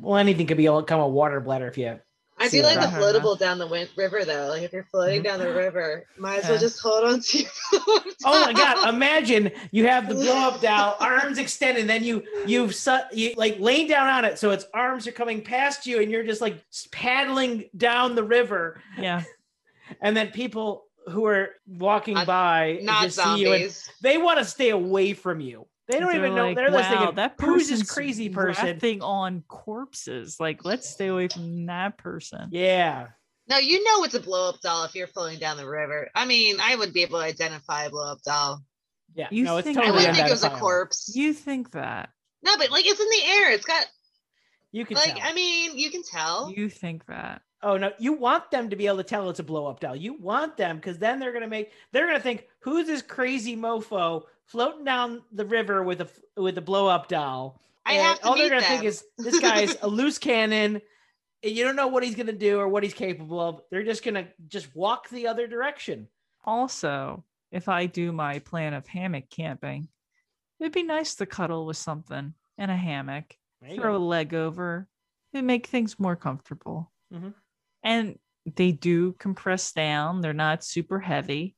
[0.00, 2.00] Well, anything could be become a water bladder if you.
[2.41, 4.49] I See do like the what I- floatable down the win- river though.
[4.49, 5.24] Like if you're floating Mhm.
[5.24, 7.51] down the river, might as well just hold on to your
[8.24, 8.89] Oh my god!
[8.89, 13.59] Imagine you have the blow up doll, arms extended, then you you've su- you like
[13.59, 16.62] laying down on it, so its arms are coming past you, and you're just like
[16.93, 19.22] paddling down the river, yeah,
[20.01, 23.91] and then people who are walking Not- by Not just see you, and zombies.
[24.03, 25.66] they want to stay away from you.
[25.89, 26.47] They don't They're even know.
[26.49, 30.39] like, They're just wow, thinking, that "Who's this person's crazy person?" rafting on corpses.
[30.39, 32.49] Like, let's stay away from that person.
[32.53, 33.09] Yeah,
[33.49, 36.11] No, you know it's a blow up doll if you're floating down the river.
[36.14, 38.62] I mean, I would be able to identify a blow up doll.
[39.14, 39.28] yeah.
[39.30, 41.11] You no, it's think- I wouldn't think it was a corpse.
[41.14, 42.11] You think that?
[42.43, 43.53] No, but like it's in the air.
[43.53, 43.86] It's got
[44.70, 45.26] You can like tell.
[45.26, 46.53] I mean, you can tell.
[46.55, 47.41] You think that?
[47.62, 49.97] Oh no, you want them to be able to tell it's a blow up doll.
[49.97, 54.22] You want them because then they're gonna make they're gonna think who's this crazy mofo
[54.49, 57.61] floating down the river with a with a blow up doll.
[57.86, 58.68] I And have to all they're gonna them.
[58.70, 60.82] think is this guy's a loose cannon.
[61.42, 63.61] and You don't know what he's gonna do or what he's capable of.
[63.70, 66.09] They're just gonna just walk the other direction.
[66.44, 69.88] Also, if I do my plan of hammock camping,
[70.61, 73.36] it'd be nice to cuddle with something in a hammock.
[73.61, 74.88] There you throw a leg over
[75.34, 76.90] and make things more comfortable.
[77.12, 77.34] Mhm.
[77.82, 78.18] And
[78.57, 81.55] they do compress down, they're not super heavy.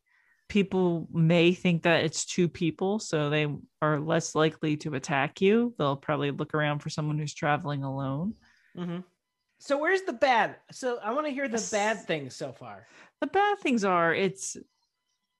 [0.50, 3.46] People may think that it's two people, so they
[3.80, 5.72] are less likely to attack you.
[5.78, 8.34] They'll probably look around for someone who's traveling alone.
[8.76, 9.04] Mhm.
[9.60, 10.56] So where's the bad?
[10.72, 11.70] So I want to hear the Yes.
[11.70, 12.88] bad things so far.
[13.20, 14.56] The bad things are it's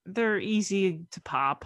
[0.07, 1.65] they're easy to pop.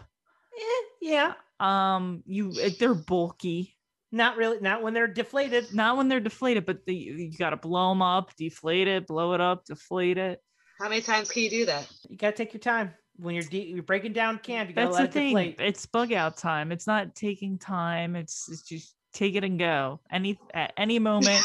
[0.59, 3.76] Eh, yeah, Um, you they're bulky.
[4.11, 4.61] not really.
[4.61, 5.74] Not when they're deflated.
[5.74, 9.34] Not when they're deflated, but the, you got to blow them up, deflate it, blow
[9.34, 10.42] it up, deflate it.
[10.78, 11.92] How many times can you do that?
[12.09, 14.68] You gotta take your time when you're de- you're breaking down camp.
[14.68, 15.36] You gotta That's let the it thing.
[15.36, 15.60] deflate.
[15.60, 16.72] It's bug out time.
[16.72, 18.16] It's not taking time.
[18.16, 20.00] It's, it's just take it and go.
[20.10, 21.42] Any at any moment,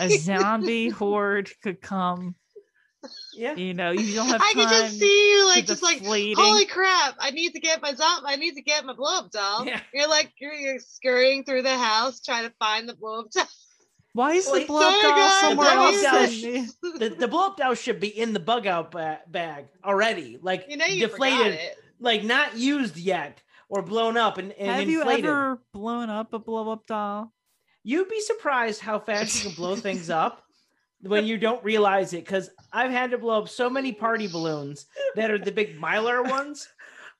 [0.00, 2.34] a zombie horde could come.
[3.34, 3.54] Yeah.
[3.54, 4.66] You know, you don't have I time.
[4.66, 6.36] can just see you like to just like deflating.
[6.36, 7.14] holy crap!
[7.18, 9.64] I need to get my zom- I need to get my blow up doll.
[9.66, 9.80] Yeah.
[9.94, 13.46] You're like you're, you're scurrying through the house trying to find the blow up doll.
[14.12, 16.02] Why is Well, the he- blow up doll guys, somewhere the blow else?
[16.02, 19.66] doll the- the, the blow up doll should be in the bug out ba- bag
[19.84, 21.58] already, like You know you deflated,
[22.00, 25.26] like not used yet or blown up and, and Have you inflated.
[25.26, 27.32] ever blown up a blow up doll?
[27.84, 30.42] You'd be surprised how fast you can blow things up
[31.02, 32.24] when you don't realize it.
[32.24, 36.28] Because I've had to blow up so many party balloons that are the big mylar
[36.30, 36.68] ones.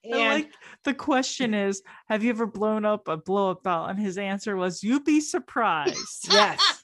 [0.03, 0.13] And
[0.43, 0.53] like
[0.85, 3.87] the question is, have you ever blown up a blow up doll?
[3.87, 6.80] And his answer was, "You'd be surprised." yes,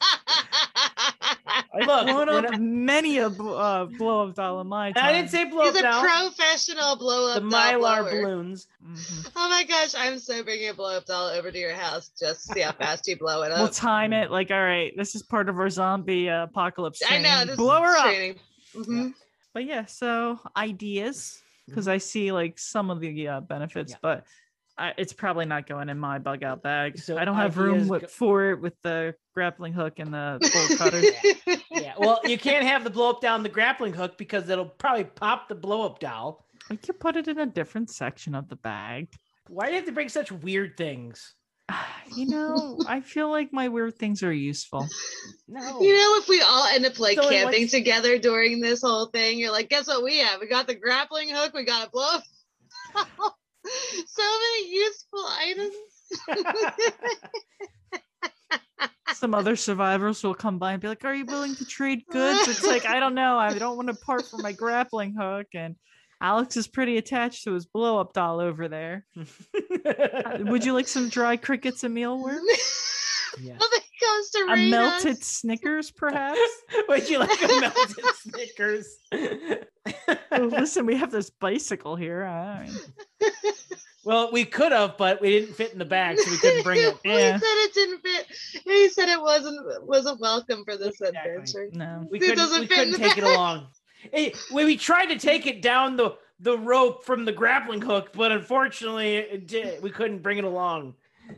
[1.85, 5.05] look, blown when up I, many a uh, blow up doll in my time.
[5.05, 6.03] I didn't say blow He's up a doll.
[6.03, 8.11] professional blow The up doll mylar blower.
[8.23, 8.67] balloons.
[8.85, 9.31] Mhm.
[9.37, 12.47] Oh my gosh, I'm so bringing a blow up doll over to your house just
[12.49, 13.73] to see how fast you blow it We'll up.
[13.73, 17.03] time it like, all right, this is part of our zombie uh, apocalypse.
[17.09, 18.05] I know this blow is her up.
[18.07, 18.37] training.
[18.75, 19.15] Mhm.
[19.53, 23.99] But yeah, so ideas because I see like some of the uh, benefits, Yeah.
[24.03, 24.25] but
[24.79, 26.99] I, it's probably not going in my bug out bag.
[26.99, 30.39] So I don't have room with, go- for it with the grappling hook and the
[30.53, 31.03] bolt cutter.
[31.71, 35.05] Yeah, well, you can't have the blow up down the grappling hook because it'll probably
[35.05, 36.45] pop the blow up doll.
[36.71, 39.09] we could put it in a different section of the bag.
[39.49, 41.35] Why do you have to bring such weird things?
[42.17, 44.87] You know, I feel like my weird things are useful.
[45.49, 45.81] No.
[45.83, 49.07] You know, if we all end up like So, camping what's- together during this whole
[49.07, 50.41] thing, you're like, guess what we have?
[50.41, 52.09] We got the grappling hook, we got a blow
[52.95, 53.09] up.
[54.07, 55.75] so many useful items.
[59.15, 62.49] some other survivors will come by and be like, "Are you willing to trade goods?"
[62.49, 63.39] It's like I don't know.
[63.39, 65.77] I don't want to part from my grappling hook, and
[66.21, 69.05] Alex is pretty attached to his blow up doll over there.
[70.41, 72.43] Would you like some dry crickets and mealworms?
[73.41, 73.57] Yeah.
[73.61, 76.41] Well, there goes to A melted Snickers, perhaps?
[76.89, 78.99] Would you like a melted Snickers?
[79.13, 82.25] Oh, listen, we have this bicycle here.
[82.25, 82.77] I mean,
[84.05, 86.81] well, we could have, but we didn't fit in the bag, so we couldn't bring
[86.83, 86.97] it.
[87.05, 87.33] Yeah.
[87.35, 88.27] He said it didn't fit.
[88.65, 91.31] He said it wasn't wasn't welcome for this Exactly.
[91.33, 91.69] adventure.
[91.73, 92.07] no.
[92.11, 93.69] We It couldn't, doesn't we fit couldn't the take it along.
[94.13, 98.11] Hey, we, we tried to take it down the, the rope from the grappling hook,
[98.13, 100.95] but unfortunately, it did, we couldn't bring it along.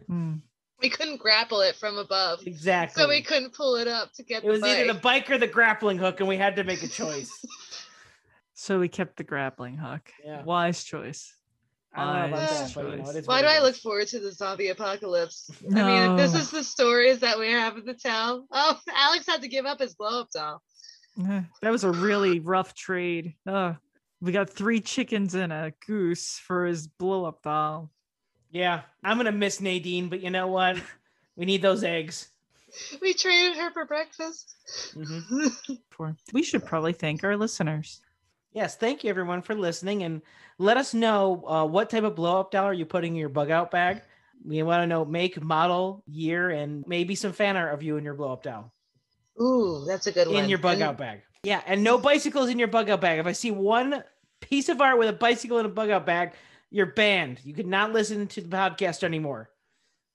[0.07, 0.35] Hmm.
[0.83, 3.03] We couldn't grapple it from above, Exactly.
[3.03, 5.27] so we couldn't pull it up to get it was the either the bike.
[5.27, 7.31] bike or the grappling hook, and we had to make a choice.
[8.55, 10.09] So we kept the grappling hook.
[10.25, 10.43] Yeah.
[10.45, 11.35] Wise choice.
[11.95, 13.27] I don't know about Wise that, but you know, choice.
[13.27, 15.51] Why do I look forward to the zombie apocalypse?
[15.75, 18.47] I mean, if this is the stories that we have to tell.
[18.53, 20.63] Oh, Alex had to give up his blow up doll.
[21.17, 23.35] That was a really rough trade.
[23.49, 23.75] Ugh.
[24.21, 27.91] we got three chickens and a goose for his blow up doll.
[28.51, 30.77] Yeah, I'm gonna miss Nadine, but you know what?
[31.37, 32.31] We need those eggs.
[33.01, 34.57] We traded her for breakfast.
[34.97, 35.79] Mhm.
[36.33, 38.01] We should probably thank our listeners.
[38.53, 40.21] Yes, thank you everyone for listening, and
[40.59, 43.29] let us know uh, what type of blow up doll are you putting in your
[43.29, 44.03] bug out bag.
[44.45, 48.05] We want to know make, model, year, and maybe some fan art of you in
[48.05, 48.73] your blow up doll
[49.41, 50.37] Ooh, that's a good one.
[50.43, 51.21] in your bug And- out bag.
[51.45, 53.21] Yeah, and no bicycles in your bug out bag.
[53.21, 54.03] If I see one
[54.41, 56.33] piece of art with a bicycle in a bug out bag,
[56.71, 57.41] you're banned.
[57.45, 59.51] You could not listen to the podcast anymore.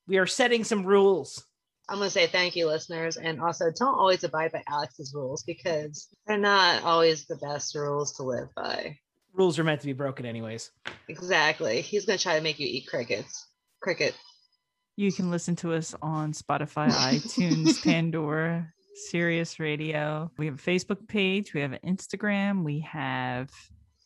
[0.07, 1.45] We are setting some rules.
[1.89, 6.07] I'm gonna say thank you, listeners, and also don't always abide by Alex's rules because
[6.25, 8.97] they're not always the best rules to live by.
[9.33, 10.71] Rules are meant to be broken, anyways.
[11.09, 11.81] Exactly.
[11.81, 13.47] He's gonna try to make you eat crickets.
[13.81, 14.15] Cricket.
[14.95, 18.71] You can listen to us on Spotify, iTunes, Pandora,
[19.09, 20.31] Sirius Radio.
[20.37, 23.51] We have a Facebook page, we have an Instagram, we have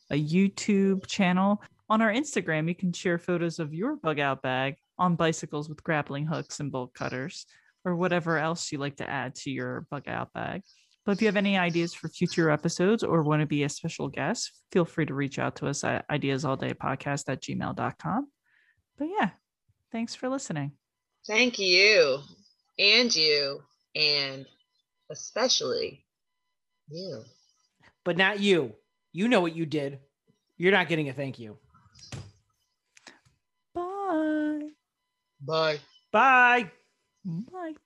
[0.09, 1.61] a YouTube channel.
[1.89, 5.83] On our Instagram, you can share photos of your bug out bag on bicycles with
[5.83, 7.45] grappling hooks and bolt cutters,
[7.85, 10.63] or whatever else you like to add to your bug out bag.
[11.05, 14.09] But if you have any ideas for future episodes or want to be a special
[14.09, 18.27] guest, feel free to reach out to us at ideasalldaypodcast at gmail.com.
[18.97, 19.29] But yeah,
[19.93, 20.73] thanks for listening.
[21.25, 22.19] Thank you.
[22.77, 23.61] And you.
[23.95, 24.45] And
[25.09, 26.05] especially
[26.89, 27.23] you.
[28.03, 28.73] But not you.
[29.13, 29.99] You know what you did.
[30.57, 31.57] You're not getting a thank you.
[33.73, 34.69] Bye.
[35.41, 35.79] Bye.
[36.11, 36.71] Bye.
[37.51, 37.77] Bye.